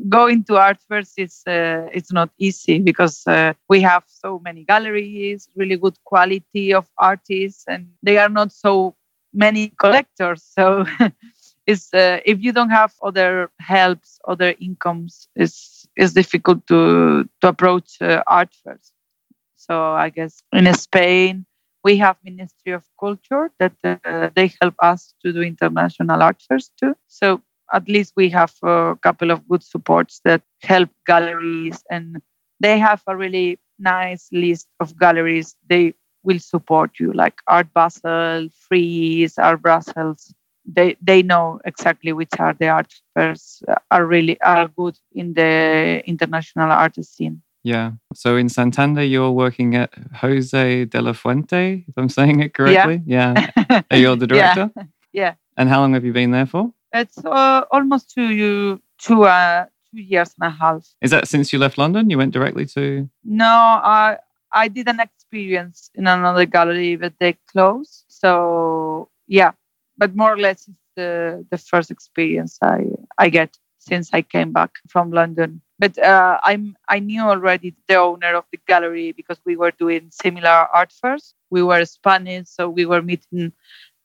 going 0.09 0.43
to 0.43 0.57
art 0.57 0.77
fairs 0.87 1.13
is 1.17 1.41
uh, 1.47 1.87
it's 1.93 2.11
not 2.11 2.29
easy 2.39 2.79
because 2.79 3.25
uh, 3.27 3.53
we 3.69 3.81
have 3.81 4.03
so 4.07 4.39
many 4.39 4.63
galleries 4.63 5.49
really 5.55 5.77
good 5.77 5.97
quality 6.05 6.73
of 6.73 6.87
artists 6.97 7.63
and 7.67 7.87
they 8.03 8.17
are 8.17 8.29
not 8.29 8.51
so 8.51 8.95
many 9.33 9.69
collectors 9.79 10.43
so 10.43 10.85
it's 11.67 11.93
uh, 11.93 12.19
if 12.25 12.41
you 12.41 12.51
don't 12.51 12.69
have 12.69 12.93
other 13.03 13.49
helps 13.59 14.19
other 14.27 14.53
incomes 14.59 15.27
it's 15.35 15.87
it's 15.95 16.13
difficult 16.13 16.65
to 16.67 17.23
to 17.41 17.47
approach 17.47 18.01
uh, 18.01 18.21
art 18.27 18.53
fairs 18.63 18.91
so 19.55 19.93
i 19.93 20.09
guess 20.09 20.43
in 20.53 20.71
spain 20.73 21.45
we 21.87 21.97
have 22.07 22.17
ministry 22.33 22.73
of 22.73 22.83
culture 22.99 23.51
that 23.59 23.73
uh, 23.95 24.29
they 24.35 24.51
help 24.61 24.75
us 24.81 25.15
to 25.23 25.33
do 25.33 25.41
international 25.41 26.21
art 26.23 26.41
fairs 26.47 26.71
too 26.79 26.95
so 27.07 27.41
at 27.73 27.87
least 27.89 28.13
we 28.17 28.29
have 28.29 28.53
a 28.63 28.97
couple 29.03 29.31
of 29.31 29.47
good 29.49 29.63
supports 29.63 30.21
that 30.25 30.41
help 30.63 30.89
galleries 31.05 31.83
and 31.91 32.21
they 32.59 32.77
have 32.79 33.01
a 33.07 33.15
really 33.15 33.59
nice 33.79 34.29
list 34.31 34.67
of 34.79 34.97
galleries. 34.99 35.55
They 35.69 35.93
will 36.23 36.39
support 36.39 36.91
you 36.99 37.13
like 37.13 37.35
art 37.47 37.73
basel 37.73 38.49
Frieze 38.67 39.37
art 39.37 39.61
brussels 39.61 40.33
they 40.65 40.95
they 41.01 41.21
know 41.23 41.59
exactly 41.65 42.13
which 42.13 42.33
are 42.39 42.53
the 42.59 42.67
art 42.69 42.93
fairs 43.15 43.63
are 43.91 44.05
really 44.05 44.39
are 44.41 44.67
good 44.69 44.97
in 45.13 45.33
the 45.33 46.03
international 46.05 46.71
art 46.71 46.95
scene 47.05 47.41
Yeah. 47.67 47.91
So 48.13 48.37
in 48.37 48.49
Santander, 48.49 49.03
you're 49.03 49.31
working 49.31 49.75
at 49.75 49.91
Jose 50.21 50.85
de 50.85 51.01
la 51.01 51.13
Fuente, 51.13 51.83
if 51.87 51.97
I'm 51.97 52.09
saying 52.09 52.39
it 52.39 52.53
correctly. 52.53 53.01
Yeah. 53.05 53.51
Are 53.91 53.97
you 53.97 54.15
the 54.15 54.27
director? 54.27 54.71
yeah 54.75 54.83
yeah. 55.13 55.33
And 55.57 55.69
how 55.69 55.81
long 55.81 55.93
have 55.93 56.05
you 56.05 56.13
been 56.13 56.31
there 56.31 56.45
for? 56.45 56.71
it's 56.93 57.17
uh, 57.25 57.63
almost 57.71 58.13
two 58.13 58.79
two 58.97 59.23
uh 59.23 59.65
two 59.91 60.01
years 60.01 60.33
and 60.39 60.47
a 60.47 60.55
half 60.55 60.87
Is 61.01 61.11
that 61.11 61.27
since 61.27 61.51
you 61.51 61.59
left 61.59 61.77
London? 61.77 62.09
You 62.09 62.17
went 62.17 62.33
directly 62.33 62.65
to. 62.77 63.09
No, 63.23 63.45
I 63.45 64.17
I 64.51 64.69
did 64.69 64.87
an 64.87 64.99
experience 64.99 65.91
in 65.95 66.07
another 66.07 66.45
gallery, 66.45 66.95
but 66.95 67.13
they 67.19 67.33
closed. 67.51 68.05
So 68.07 69.09
yeah, 69.27 69.51
but 69.97 70.15
more 70.15 70.33
or 70.33 70.39
less 70.39 70.67
it's 70.67 70.87
the 70.95 71.45
the 71.51 71.57
first 71.57 71.91
experience 71.91 72.57
I 72.61 72.79
I 73.17 73.29
get 73.29 73.57
since 73.79 74.13
I 74.13 74.21
came 74.21 74.51
back 74.53 74.71
from 74.87 75.11
London. 75.11 75.61
But 75.79 75.97
uh, 75.97 76.39
I'm 76.43 76.75
I 76.89 76.99
knew 76.99 77.21
already 77.21 77.75
the 77.87 77.95
owner 77.95 78.35
of 78.35 78.45
the 78.51 78.59
gallery 78.67 79.11
because 79.11 79.39
we 79.45 79.55
were 79.55 79.71
doing 79.71 80.09
similar 80.11 80.49
art 80.73 80.91
fairs. 80.91 81.33
We 81.49 81.63
were 81.63 81.85
Spanish, 81.85 82.47
so 82.49 82.69
we 82.69 82.85
were 82.85 83.01
meeting 83.01 83.53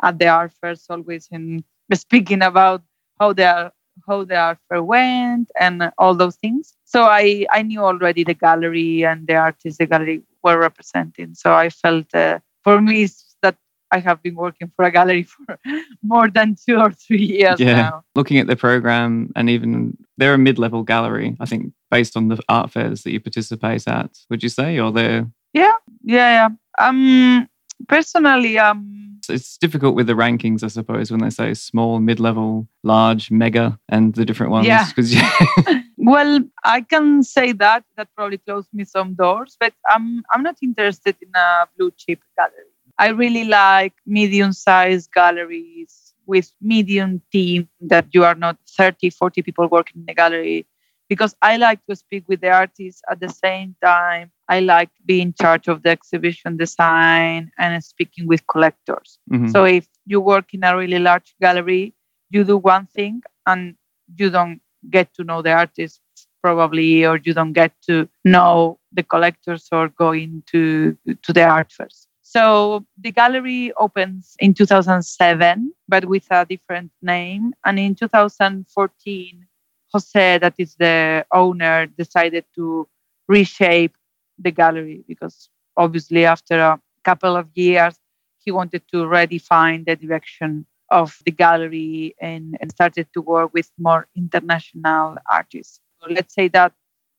at 0.03 0.19
the 0.19 0.29
art 0.29 0.53
fairs 0.61 0.87
always 0.91 1.29
and 1.31 1.65
speaking 1.95 2.43
about 2.43 2.83
how 3.19 3.33
they 3.33 3.45
are 3.45 3.73
how 4.09 4.25
the 4.25 4.37
art 4.37 4.59
fair 4.69 4.83
went 4.83 5.51
and 5.59 5.91
all 5.99 6.15
those 6.15 6.37
things. 6.37 6.75
So 6.85 7.05
I, 7.05 7.47
I 7.53 7.63
knew 7.63 7.81
already 7.81 8.25
the 8.25 8.35
gallery 8.35 9.05
and 9.05 9.27
the 9.27 9.37
artists 9.37 9.79
the 9.79 9.87
gallery 9.87 10.23
were 10.43 10.59
representing. 10.59 11.35
So 11.35 11.53
I 11.53 11.69
felt 11.71 12.13
uh, 12.15 12.39
for 12.65 12.81
me 12.81 13.09
that 13.43 13.57
I 13.91 13.99
have 13.99 14.23
been 14.23 14.35
working 14.35 14.71
for 14.77 14.85
a 14.85 14.91
gallery 14.91 15.23
for 15.25 15.59
more 16.03 16.29
than 16.31 16.57
two 16.57 16.79
or 16.79 16.91
three 16.91 17.23
years 17.25 17.61
Yeah. 17.61 17.75
now. 17.75 18.05
Looking 18.15 18.39
at 18.39 18.47
the 18.47 18.57
program, 18.57 19.33
and 19.37 19.49
even 19.51 19.97
they're 20.23 20.35
a 20.35 20.39
mid 20.39 20.57
level 20.57 20.85
gallery, 20.85 21.37
I 21.41 21.47
think, 21.47 21.73
based 21.91 22.17
on 22.17 22.29
the 22.29 22.39
art 22.49 22.71
fairs 22.71 23.03
that 23.03 23.11
you 23.11 23.19
participate 23.19 23.89
at, 23.89 24.11
would 24.31 24.41
you 24.43 24.49
say? 24.49 24.79
Or 24.79 24.93
they're. 24.93 25.27
Yeah, 25.53 25.77
yeah. 26.05 26.49
Um, 26.79 27.49
personally, 27.89 28.57
um, 28.57 29.19
It's 29.29 29.59
difficult 29.59 29.97
with 29.97 30.07
the 30.07 30.13
rankings, 30.15 30.63
I 30.63 30.69
suppose, 30.69 31.11
when 31.11 31.21
they 31.21 31.31
say 31.31 31.55
small, 31.55 31.99
mid 31.99 32.21
level, 32.21 32.69
large, 32.85 33.33
mega, 33.33 33.81
and 33.89 34.15
the 34.15 34.25
different 34.25 34.53
ones. 34.53 34.67
Yeah. 34.69 34.87
you- 34.97 35.83
well, 35.97 36.41
I 36.63 36.83
can 36.83 37.25
say 37.25 37.51
that 37.53 37.83
that 37.97 38.09
probably 38.17 38.39
closed 38.39 38.69
me 38.73 38.85
some 38.85 39.15
doors, 39.15 39.57
but 39.59 39.73
I'm 39.89 40.23
I'm 40.33 40.45
not 40.45 40.57
interested 40.63 41.17
in 41.21 41.31
a 41.35 41.67
blue 41.77 41.91
chip 41.99 42.21
gallery. 42.39 42.71
I 42.99 43.09
really 43.09 43.45
like 43.45 43.95
medium-sized 44.07 45.11
galleries 45.13 46.02
with 46.27 46.53
medium 46.61 47.21
team 47.33 47.69
that 47.81 48.07
you 48.13 48.25
are 48.25 48.35
not 48.35 48.59
30, 48.69 49.11
40 49.11 49.43
people 49.43 49.67
working 49.69 50.01
in 50.01 50.07
the 50.07 50.15
gallery 50.15 50.67
because 51.09 51.35
I 51.43 51.57
like 51.59 51.85
to 51.91 51.97
speak 51.97 52.25
with 52.27 52.41
the 52.41 52.51
artists 52.51 53.03
at 53.11 53.21
the 53.21 53.29
same 53.29 53.77
time. 53.85 54.31
I 54.49 54.61
like 54.61 54.91
being 55.05 55.29
in 55.29 55.35
charge 55.35 55.69
of 55.69 55.83
the 55.83 55.91
exhibition 55.91 56.57
design 56.57 57.51
and 57.59 57.85
speaking 57.85 58.27
with 58.27 58.47
collectors. 58.47 59.19
Mhm. 59.31 59.51
So 59.51 59.65
if 59.65 59.87
you 60.07 60.21
work 60.21 60.55
in 60.55 60.65
a 60.65 60.77
really 60.77 60.99
large 60.99 61.35
gallery, 61.41 61.95
you 62.31 62.45
do 62.45 62.57
one 62.57 62.87
thing 62.87 63.23
and 63.47 63.77
you 64.17 64.31
don't 64.31 64.61
get 64.91 65.13
to 65.15 65.25
know 65.25 65.43
the 65.43 65.53
artists 65.53 66.01
probably, 66.43 67.05
or 67.07 67.19
you 67.19 67.33
don't 67.33 67.53
get 67.53 67.73
to 67.89 68.09
know 68.25 68.79
the 68.93 69.03
collectors 69.03 69.69
or 69.71 69.89
go 69.89 70.13
into 70.13 70.97
to 71.23 71.33
the 71.33 71.45
art 71.45 71.71
fairs. 71.71 72.09
So 72.33 72.87
the 72.99 73.13
gallery 73.13 73.73
opens 73.77 74.37
in 74.39 74.55
2007, 74.55 75.73
but 75.89 76.07
with 76.07 76.27
a 76.31 76.47
different 76.47 76.91
name. 77.03 77.53
And 77.65 77.79
in 77.79 77.95
2014, 77.95 79.47
Jose, 79.93 80.39
that 80.39 80.55
is 80.59 80.75
the 80.77 81.27
owner, 81.33 81.87
decided 81.87 82.45
to 82.55 82.89
reshape 83.29 83.95
the 84.39 84.51
gallery 84.51 85.05
because 85.07 85.49
obviously 85.77 86.25
after 86.25 86.59
a 86.59 86.81
couple 87.05 87.37
of 87.37 87.49
years 87.55 87.95
he 88.39 88.51
wanted 88.51 88.83
to 88.93 88.99
redefine 89.05 89.85
the 89.87 89.97
direction 89.97 90.67
of 90.91 91.19
the 91.25 91.31
gallery 91.31 92.15
and, 92.21 92.57
and 92.61 92.71
started 92.71 93.07
to 93.15 93.21
work 93.23 93.53
with 93.55 93.71
more 93.79 94.09
international 94.17 95.17
artists. 95.31 95.81
So 96.01 96.09
let's 96.11 96.35
say 96.35 96.49
that 96.49 96.73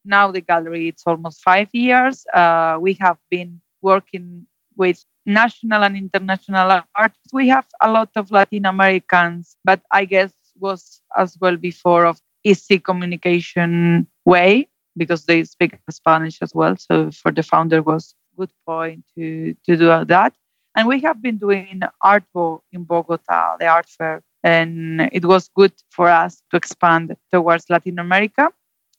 now 0.06 0.32
the 0.32 0.42
gallery 0.42 0.88
it's 0.90 1.04
almost 1.06 1.42
five 1.42 1.70
years. 1.74 2.26
Uh, 2.34 2.78
we 2.82 2.94
have 3.00 3.18
been 3.30 3.62
working 3.82 4.48
with 4.78 5.04
national 5.26 5.84
and 5.84 5.96
international 5.96 6.82
artists. 6.96 7.34
We 7.34 7.48
have 7.50 7.68
a 7.82 7.92
lot 7.92 8.10
of 8.16 8.32
Latin 8.32 8.66
Americans, 8.66 9.56
but 9.64 9.82
I 9.92 10.06
guess 10.06 10.32
was 10.60 11.02
as 11.18 11.38
well 11.40 11.58
before 11.58 12.06
of 12.06 12.22
easy 12.44 12.80
communication 12.80 14.08
way 14.26 14.68
because 14.98 15.26
they 15.26 15.44
speak 15.44 15.78
Spanish 15.90 16.42
as 16.42 16.54
well. 16.54 16.76
So 16.78 17.12
for 17.12 17.32
the 17.32 17.44
founder 17.44 17.82
was 17.82 18.16
good 18.38 18.52
point 18.66 19.04
to 19.16 19.54
to 19.66 19.78
do 19.78 20.06
that. 20.06 20.34
And 20.76 20.88
we 20.88 21.00
have 21.02 21.22
been 21.22 21.38
doing 21.38 21.82
Artbo 22.04 22.62
in 22.72 22.84
Bogota, 22.84 23.58
the 23.60 23.68
art 23.68 23.88
fair, 23.88 24.24
and 24.44 25.10
it 25.12 25.26
was 25.26 25.50
good 25.56 25.74
for 25.90 26.10
us 26.10 26.42
to 26.52 26.58
expand 26.58 27.16
towards 27.32 27.70
Latin 27.70 28.00
America. 28.00 28.50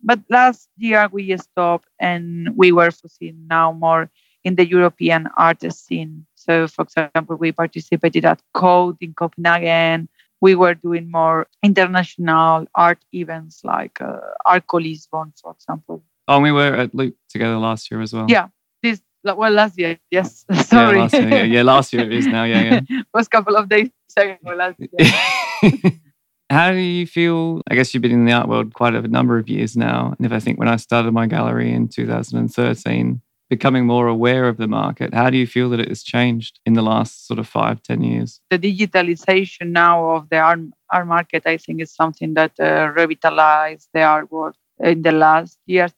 But 0.02 0.20
last 0.30 0.68
year 0.76 1.08
we 1.10 1.36
stopped 1.38 1.88
and 1.98 2.50
we 2.56 2.72
were 2.72 2.90
focusing 2.90 3.46
now 3.48 3.72
more 3.72 4.10
in 4.44 4.56
the 4.56 4.66
European 4.66 5.28
art 5.36 5.60
scene. 5.72 6.26
So, 6.34 6.68
for 6.68 6.82
example, 6.82 7.36
we 7.36 7.52
participated 7.52 8.24
at 8.24 8.40
Code 8.52 8.98
in 9.00 9.14
Copenhagen. 9.14 10.08
We 10.40 10.54
were 10.54 10.74
doing 10.74 11.10
more 11.10 11.46
international 11.62 12.66
art 12.74 12.98
events 13.12 13.62
like 13.64 14.00
uh, 14.00 14.18
Arco 14.44 14.78
Lisbon, 14.78 15.32
for 15.40 15.52
example. 15.52 16.02
Oh, 16.28 16.40
we 16.40 16.52
were 16.52 16.74
at 16.74 16.94
Loop 16.94 17.16
together 17.28 17.56
last 17.56 17.90
year 17.90 18.02
as 18.02 18.12
well. 18.12 18.26
Yeah, 18.28 18.48
this 18.82 19.00
well 19.24 19.50
last 19.50 19.78
year. 19.78 19.98
Yes, 20.10 20.44
sorry. 20.64 20.98
Yeah, 20.98 21.02
last 21.02 21.14
year, 21.14 21.28
yeah, 21.28 21.42
yeah, 21.44 21.62
last 21.62 21.92
year 21.92 22.02
it 22.02 22.12
is 22.12 22.26
now. 22.26 22.44
Yeah, 22.44 22.80
yeah. 22.88 23.02
was 23.14 23.26
a 23.26 23.30
couple 23.30 23.56
of 23.56 23.68
days 23.68 23.90
ago 24.16 24.36
last 24.54 24.78
year. 24.78 25.90
How 26.50 26.72
do 26.72 26.78
you 26.78 27.06
feel? 27.06 27.62
I 27.70 27.74
guess 27.74 27.94
you've 27.94 28.02
been 28.02 28.12
in 28.12 28.26
the 28.26 28.32
art 28.32 28.48
world 28.48 28.74
quite 28.74 28.94
a 28.94 29.00
number 29.08 29.38
of 29.38 29.48
years 29.48 29.76
now. 29.76 30.14
And 30.16 30.26
if 30.26 30.32
I 30.32 30.40
think 30.40 30.58
when 30.58 30.68
I 30.68 30.76
started 30.76 31.12
my 31.12 31.26
gallery 31.26 31.72
in 31.72 31.88
2013, 31.88 33.22
becoming 33.50 33.86
more 33.86 34.08
aware 34.08 34.48
of 34.48 34.56
the 34.56 34.66
market, 34.66 35.14
how 35.14 35.30
do 35.30 35.36
you 35.36 35.46
feel 35.46 35.68
that 35.70 35.80
it 35.80 35.88
has 35.88 36.02
changed 36.02 36.60
in 36.64 36.72
the 36.72 36.82
last 36.82 37.26
sort 37.26 37.38
of 37.38 37.46
five, 37.46 37.82
ten 37.82 38.02
years? 38.02 38.40
The 38.50 38.58
digitalization 38.58 39.68
now 39.68 40.10
of 40.10 40.28
the 40.30 40.38
art, 40.38 40.60
art 40.92 41.06
market, 41.06 41.42
I 41.46 41.56
think, 41.56 41.80
is 41.80 41.94
something 41.94 42.34
that 42.34 42.52
uh, 42.58 42.92
revitalized 42.96 43.88
the 43.92 44.02
art 44.02 44.30
world 44.32 44.56
in 44.80 45.02
the 45.02 45.12
last 45.12 45.58
years. 45.66 45.92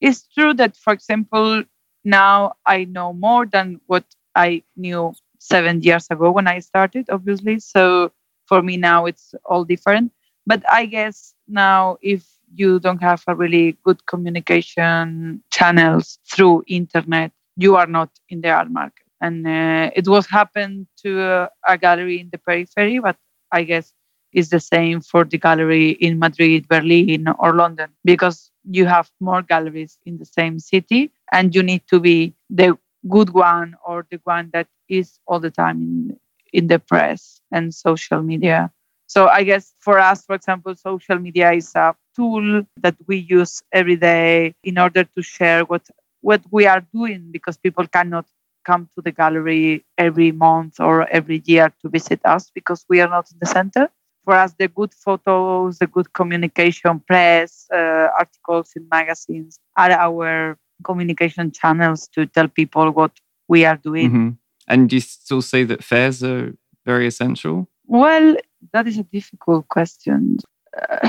It's 0.00 0.26
true 0.34 0.54
that, 0.54 0.76
for 0.76 0.92
example, 0.92 1.64
now 2.04 2.54
I 2.66 2.84
know 2.84 3.12
more 3.12 3.46
than 3.46 3.80
what 3.86 4.04
I 4.34 4.62
knew 4.76 5.12
seven 5.38 5.82
years 5.82 6.06
ago 6.10 6.30
when 6.30 6.46
I 6.46 6.60
started, 6.60 7.06
obviously. 7.10 7.58
So 7.58 8.12
for 8.46 8.62
me 8.62 8.76
now 8.76 9.06
it's 9.06 9.34
all 9.44 9.64
different. 9.64 10.12
But 10.46 10.62
I 10.70 10.86
guess 10.86 11.34
now 11.48 11.98
if 12.02 12.24
you 12.54 12.80
don't 12.80 13.02
have 13.02 13.22
a 13.26 13.34
really 13.34 13.76
good 13.84 14.04
communication 14.06 15.42
channels 15.50 16.18
through 16.30 16.64
internet, 16.66 17.32
you 17.56 17.76
are 17.76 17.86
not 17.86 18.10
in 18.28 18.40
the 18.40 18.50
art 18.50 18.70
market. 18.70 19.06
And 19.20 19.46
uh, 19.46 19.90
it 19.94 20.08
was 20.08 20.26
happened 20.28 20.86
to 21.04 21.20
uh, 21.22 21.48
a 21.68 21.76
gallery 21.78 22.20
in 22.20 22.30
the 22.32 22.38
periphery, 22.38 22.98
but 23.00 23.16
I 23.52 23.62
guess 23.64 23.92
it's 24.32 24.48
the 24.50 24.60
same 24.60 25.00
for 25.00 25.24
the 25.24 25.38
gallery 25.38 25.90
in 25.90 26.18
Madrid, 26.18 26.68
Berlin, 26.68 27.26
or 27.38 27.54
London, 27.54 27.90
because 28.04 28.50
you 28.64 28.86
have 28.86 29.10
more 29.20 29.42
galleries 29.42 29.98
in 30.06 30.18
the 30.18 30.24
same 30.24 30.58
city 30.58 31.10
and 31.32 31.54
you 31.54 31.62
need 31.62 31.82
to 31.88 32.00
be 32.00 32.34
the 32.48 32.76
good 33.08 33.30
one 33.30 33.74
or 33.84 34.06
the 34.10 34.20
one 34.24 34.50
that 34.52 34.68
is 34.88 35.18
all 35.26 35.40
the 35.40 35.50
time 35.50 35.80
in, 35.82 36.16
in 36.52 36.66
the 36.68 36.78
press 36.78 37.40
and 37.52 37.74
social 37.74 38.22
media. 38.22 38.70
So 39.06 39.26
I 39.28 39.42
guess 39.42 39.74
for 39.80 39.98
us, 39.98 40.24
for 40.24 40.36
example, 40.36 40.74
social 40.76 41.18
media 41.18 41.52
is 41.52 41.72
a 41.74 41.94
tool 42.20 42.62
that 42.84 42.96
we 43.08 43.16
use 43.38 43.62
every 43.72 43.96
day 43.96 44.54
in 44.62 44.76
order 44.84 45.04
to 45.14 45.20
share 45.22 45.64
what 45.70 45.84
what 46.28 46.42
we 46.56 46.66
are 46.72 46.82
doing 46.92 47.20
because 47.36 47.56
people 47.56 47.86
cannot 47.96 48.26
come 48.70 48.82
to 48.94 49.00
the 49.06 49.14
gallery 49.20 49.84
every 49.96 50.32
month 50.32 50.74
or 50.78 51.08
every 51.18 51.42
year 51.46 51.72
to 51.80 51.88
visit 51.88 52.20
us 52.24 52.50
because 52.58 52.84
we 52.90 53.00
are 53.00 53.08
not 53.08 53.26
in 53.32 53.38
the 53.40 53.46
center. 53.46 53.88
For 54.24 54.34
us, 54.34 54.52
the 54.58 54.68
good 54.68 54.92
photos, 54.92 55.78
the 55.78 55.86
good 55.86 56.12
communication, 56.12 57.00
press, 57.00 57.66
uh, 57.72 58.08
articles 58.22 58.72
in 58.76 58.86
magazines 58.90 59.58
are 59.78 59.92
our 59.92 60.58
communication 60.84 61.50
channels 61.52 62.06
to 62.14 62.26
tell 62.26 62.48
people 62.48 62.90
what 62.90 63.12
we 63.48 63.64
are 63.64 63.78
doing. 63.88 64.10
Mm-hmm. 64.10 64.28
And 64.68 64.90
do 64.90 64.96
you 64.96 65.00
still 65.00 65.42
say 65.42 65.64
that 65.64 65.82
fairs 65.82 66.22
are 66.22 66.54
very 66.84 67.06
essential? 67.06 67.68
Well, 67.86 68.36
that 68.74 68.86
is 68.86 68.98
a 68.98 69.04
difficult 69.04 69.68
question. 69.68 70.38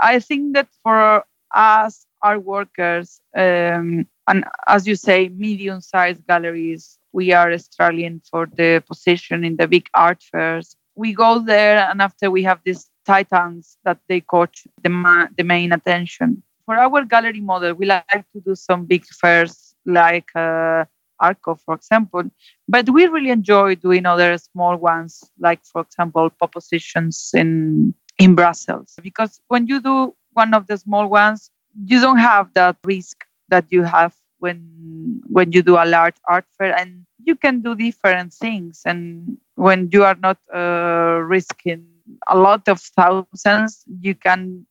I 0.00 0.18
think 0.20 0.54
that 0.54 0.68
for 0.82 1.24
us, 1.54 2.06
our 2.22 2.38
workers, 2.38 3.20
um, 3.36 4.06
and 4.28 4.44
as 4.68 4.86
you 4.86 4.94
say, 4.96 5.28
medium 5.28 5.80
sized 5.80 6.26
galleries, 6.26 6.98
we 7.12 7.32
are 7.32 7.56
struggling 7.58 8.22
for 8.30 8.46
the 8.46 8.82
position 8.86 9.44
in 9.44 9.56
the 9.56 9.66
big 9.68 9.86
art 9.94 10.22
fairs. 10.22 10.76
We 10.94 11.12
go 11.12 11.40
there, 11.40 11.78
and 11.90 12.00
after 12.00 12.30
we 12.30 12.42
have 12.44 12.60
these 12.64 12.88
titans 13.04 13.76
that 13.84 13.98
they 14.08 14.20
coach 14.20 14.66
the, 14.82 14.88
ma- 14.90 15.28
the 15.36 15.44
main 15.44 15.72
attention. 15.72 16.42
For 16.64 16.76
our 16.76 17.04
gallery 17.04 17.40
model, 17.40 17.74
we 17.74 17.86
like 17.86 18.24
to 18.32 18.40
do 18.44 18.54
some 18.54 18.86
big 18.86 19.04
fairs 19.06 19.74
like 19.84 20.28
uh, 20.36 20.84
Arco, 21.18 21.54
for 21.56 21.74
example. 21.74 22.24
But 22.68 22.88
we 22.90 23.06
really 23.06 23.30
enjoy 23.30 23.76
doing 23.76 24.06
other 24.06 24.36
small 24.38 24.76
ones, 24.76 25.24
like, 25.38 25.64
for 25.64 25.82
example, 25.82 26.30
Poppositions 26.30 27.30
in, 27.34 27.94
in 28.22 28.36
Brussels. 28.36 28.94
Because 29.02 29.40
when 29.48 29.66
you 29.66 29.80
do 29.80 30.14
one 30.32 30.54
of 30.54 30.68
the 30.68 30.78
small 30.78 31.08
ones, 31.08 31.50
you 31.84 32.00
don't 32.00 32.18
have 32.18 32.54
that 32.54 32.76
risk 32.84 33.24
that 33.48 33.66
you 33.70 33.82
have 33.82 34.14
when 34.38 35.20
when 35.26 35.52
you 35.52 35.62
do 35.62 35.76
a 35.76 35.86
large 35.86 36.16
art 36.28 36.44
fair 36.58 36.76
and 36.76 37.04
you 37.24 37.34
can 37.34 37.60
do 37.60 37.74
different 37.74 38.32
things 38.32 38.82
and 38.84 39.38
when 39.54 39.88
you 39.92 40.04
are 40.04 40.16
not 40.16 40.38
uh, 40.54 41.18
risking 41.22 41.86
a 42.28 42.36
lot 42.36 42.66
of 42.68 42.80
thousands 42.80 43.84
you 44.00 44.14
can 44.14 44.66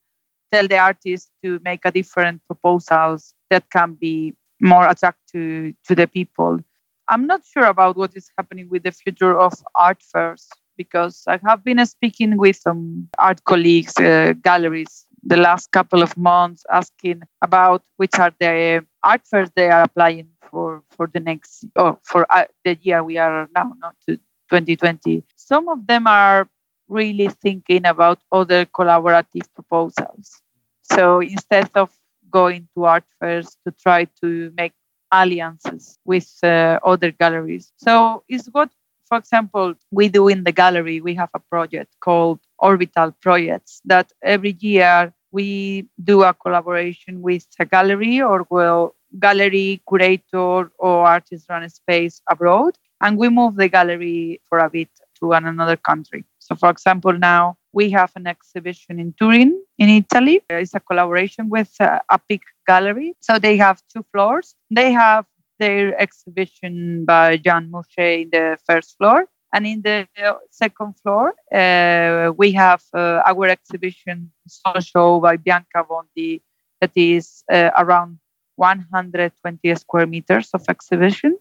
tell 0.51 0.67
the 0.67 0.77
artist 0.77 1.31
to 1.43 1.59
make 1.63 1.85
a 1.85 1.91
different 1.91 2.41
proposals 2.47 3.33
that 3.49 3.69
can 3.69 3.93
be 3.93 4.35
more 4.59 4.87
attractive 4.87 5.73
to 5.87 5.95
the 5.95 6.07
people. 6.07 6.59
I'm 7.07 7.25
not 7.25 7.41
sure 7.45 7.65
about 7.65 7.95
what 7.95 8.15
is 8.15 8.29
happening 8.37 8.67
with 8.69 8.83
the 8.83 8.91
future 8.91 9.39
of 9.39 9.53
art 9.75 10.01
fairs 10.03 10.49
because 10.77 11.23
I 11.27 11.39
have 11.45 11.63
been 11.63 11.83
speaking 11.85 12.37
with 12.37 12.55
some 12.57 13.09
art 13.17 13.43
colleagues, 13.43 13.97
uh, 13.97 14.33
galleries, 14.41 15.05
the 15.23 15.37
last 15.37 15.71
couple 15.71 16.01
of 16.01 16.15
months, 16.17 16.63
asking 16.71 17.21
about 17.41 17.83
which 17.97 18.17
are 18.19 18.33
the 18.39 18.85
art 19.03 19.21
fairs 19.27 19.49
they 19.55 19.69
are 19.69 19.83
applying 19.83 20.27
for 20.49 20.83
for 20.89 21.07
the 21.13 21.19
next 21.19 21.65
or 21.75 21.97
for 22.03 22.25
uh, 22.31 22.45
the 22.65 22.77
year 22.81 23.03
we 23.03 23.17
are 23.17 23.47
now, 23.55 23.73
not 23.79 23.95
to 24.07 24.17
2020. 24.49 25.23
Some 25.35 25.67
of 25.69 25.87
them 25.87 26.07
are 26.07 26.47
really 26.87 27.29
thinking 27.29 27.85
about 27.85 28.19
other 28.31 28.65
collaborative 28.65 29.47
proposals. 29.55 30.41
So 30.83 31.21
instead 31.21 31.69
of 31.75 31.89
going 32.29 32.67
to 32.75 32.85
art 32.85 33.03
fairs 33.19 33.57
to 33.65 33.71
try 33.71 34.05
to 34.21 34.51
make 34.57 34.73
alliances 35.11 35.99
with 36.05 36.29
uh, 36.43 36.79
other 36.83 37.11
galleries. 37.11 37.71
So 37.77 38.23
it's 38.27 38.47
what, 38.47 38.69
for 39.11 39.17
example, 39.17 39.73
we 39.91 40.07
do 40.07 40.29
in 40.29 40.45
the 40.45 40.53
gallery. 40.53 41.01
We 41.01 41.15
have 41.15 41.31
a 41.33 41.39
project 41.39 41.91
called 41.99 42.39
Orbital 42.59 43.11
Projects 43.21 43.81
that 43.83 44.09
every 44.23 44.55
year 44.59 45.13
we 45.33 45.89
do 46.01 46.23
a 46.23 46.33
collaboration 46.33 47.21
with 47.21 47.45
a 47.59 47.65
gallery 47.65 48.21
or 48.21 48.47
well 48.49 48.95
gallery 49.19 49.81
curator 49.89 50.71
or 50.85 51.05
artist 51.15 51.47
run 51.49 51.69
space 51.69 52.21
abroad 52.31 52.77
and 53.01 53.17
we 53.17 53.27
move 53.27 53.57
the 53.57 53.67
gallery 53.67 54.39
for 54.47 54.59
a 54.59 54.69
bit 54.69 54.87
to 55.19 55.33
another 55.33 55.75
country 55.75 56.23
so 56.39 56.55
for 56.55 56.69
example 56.69 57.11
now 57.11 57.57
we 57.73 57.89
have 57.89 58.11
an 58.15 58.27
exhibition 58.27 58.99
in 58.99 59.13
Turin, 59.13 59.61
in 59.77 59.89
Italy. 59.89 60.41
It's 60.49 60.73
a 60.75 60.79
collaboration 60.79 61.49
with 61.49 61.73
uh, 61.79 61.99
Epic 62.11 62.41
Gallery. 62.67 63.15
So 63.21 63.39
they 63.39 63.57
have 63.57 63.81
two 63.93 64.05
floors. 64.11 64.55
They 64.69 64.91
have 64.91 65.25
their 65.61 65.93
exhibition 66.01 67.05
by 67.05 67.37
Jean 67.37 67.69
Mouchet 67.69 68.23
in 68.23 68.29
the 68.31 68.57
first 68.67 68.97
floor. 68.97 69.29
And 69.53 69.67
in 69.67 69.81
the 69.83 70.07
second 70.49 70.95
floor, 71.03 71.35
uh, 71.53 72.31
we 72.35 72.51
have 72.53 72.81
uh, 72.93 73.21
our 73.25 73.47
exhibition 73.47 74.31
show 74.79 75.19
by 75.19 75.37
Bianca 75.37 75.85
Bondi 75.87 76.41
that 76.79 76.91
is 76.95 77.43
uh, 77.51 77.69
around 77.77 78.17
120 78.55 79.75
square 79.75 80.07
meters 80.07 80.49
of 80.53 80.63
exhibition. 80.67 81.37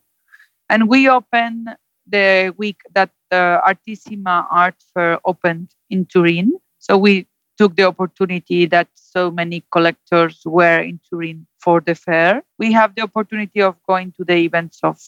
And 0.69 0.89
we 0.89 1.09
open 1.09 1.67
the 2.07 2.53
week 2.59 2.81
that 2.93 3.11
the 3.31 3.61
Artissima 3.65 4.47
Art 4.51 4.75
Fair 4.93 5.19
opened 5.25 5.71
in 5.89 6.05
Turin. 6.05 6.53
So 6.79 6.99
we 6.99 7.27
took 7.57 7.77
the 7.77 7.85
opportunity 7.85 8.67
that 8.67 8.89
so 8.95 9.31
many 9.31 9.65
collectors 9.71 10.43
were 10.45 10.81
in 10.81 11.01
Turin 11.09 11.47
for 11.61 11.81
the 11.81 11.95
fair. 11.95 12.43
We 12.59 12.73
have 12.73 12.95
the 12.95 13.03
opportunity 13.03 13.63
of 13.63 13.77
going 13.87 14.13
to 14.13 14.25
the 14.25 14.37
events 14.37 14.81
of 14.83 14.99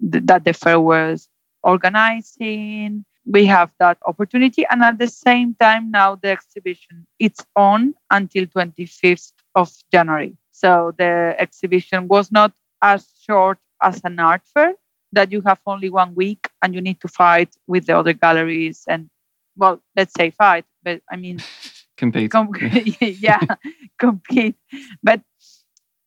the, 0.00 0.20
that 0.20 0.44
the 0.44 0.52
fair 0.52 0.80
was 0.80 1.28
organizing. 1.62 3.04
We 3.24 3.46
have 3.46 3.70
that 3.78 3.98
opportunity, 4.04 4.66
and 4.68 4.82
at 4.82 4.98
the 4.98 5.06
same 5.06 5.54
time, 5.54 5.92
now 5.92 6.16
the 6.16 6.30
exhibition 6.30 7.06
it's 7.20 7.44
on 7.54 7.94
until 8.10 8.46
25th 8.46 9.32
of 9.54 9.70
January. 9.92 10.36
So 10.50 10.92
the 10.98 11.36
exhibition 11.38 12.08
was 12.08 12.32
not 12.32 12.52
as 12.82 13.06
short 13.24 13.58
as 13.80 14.00
an 14.04 14.18
art 14.18 14.42
fair, 14.52 14.74
that 15.12 15.30
you 15.30 15.42
have 15.42 15.60
only 15.66 15.90
one 15.90 16.14
week 16.14 16.48
and 16.62 16.74
you 16.74 16.80
need 16.80 17.00
to 17.00 17.08
fight 17.08 17.54
with 17.66 17.86
the 17.86 17.96
other 17.96 18.12
galleries 18.12 18.84
and 18.88 19.08
well 19.56 19.80
let's 19.96 20.12
say 20.16 20.30
fight 20.30 20.64
but 20.82 21.00
i 21.10 21.16
mean 21.16 21.38
compete 21.96 22.30
com- 22.30 22.52
yeah 23.00 23.40
compete 23.98 24.56
but 25.02 25.20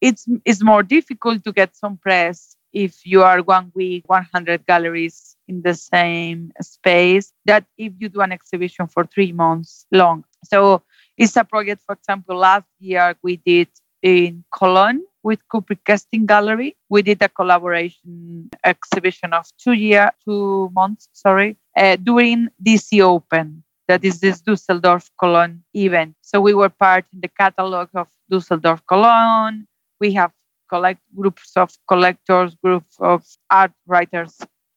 it's 0.02 0.26
it's 0.46 0.64
more 0.64 0.84
difficult 0.84 1.44
to 1.44 1.52
get 1.52 1.76
some 1.76 1.98
press 1.98 2.56
if 2.74 3.06
you 3.06 3.24
are 3.24 3.42
one 3.42 3.72
week 3.74 4.04
100 4.08 4.66
galleries 4.66 5.38
in 5.48 5.62
the 5.62 5.74
same 5.74 6.52
space 6.62 7.32
that 7.46 7.64
if 7.78 7.94
you 8.00 8.10
do 8.10 8.22
an 8.22 8.32
exhibition 8.32 8.88
for 8.88 9.06
three 9.06 9.32
months 9.32 9.86
long 9.92 10.24
so 10.44 10.82
it's 11.18 11.36
a 11.38 11.44
project 11.44 11.82
for 11.86 11.94
example 11.94 12.36
last 12.38 12.68
year 12.80 13.16
we 13.24 13.38
did 13.38 13.70
in 14.02 14.44
cologne 14.54 15.02
with 15.26 15.40
Kubrick 15.52 15.84
Casting 15.84 16.28
Gallery. 16.28 16.78
We 16.88 17.02
did 17.02 17.20
a 17.24 17.28
collaboration 17.28 18.50
exhibition 18.64 19.34
of 19.34 19.48
two 19.58 19.74
year, 19.74 20.12
two 20.24 20.70
months, 20.74 21.10
sorry, 21.14 21.58
uh, 21.76 21.96
during 21.96 22.50
DC 22.64 23.02
Open. 23.02 23.64
That 23.88 24.06
is 24.06 24.20
this 24.20 24.42
Dusseldorf 24.42 25.10
Cologne 25.20 25.64
event. 25.74 26.16
So 26.22 26.40
we 26.40 26.54
were 26.54 26.70
part 26.70 27.06
in 27.12 27.22
the 27.22 27.28
catalog 27.28 27.90
of 27.96 28.08
Dusseldorf 28.30 28.86
Cologne. 28.88 29.68
We 30.06 30.14
have 30.14 30.32
collect 30.70 31.02
groups 31.20 31.52
of 31.56 31.70
collectors, 31.88 32.56
groups 32.64 32.96
of 33.00 33.24
art 33.50 33.72
writers 33.88 34.34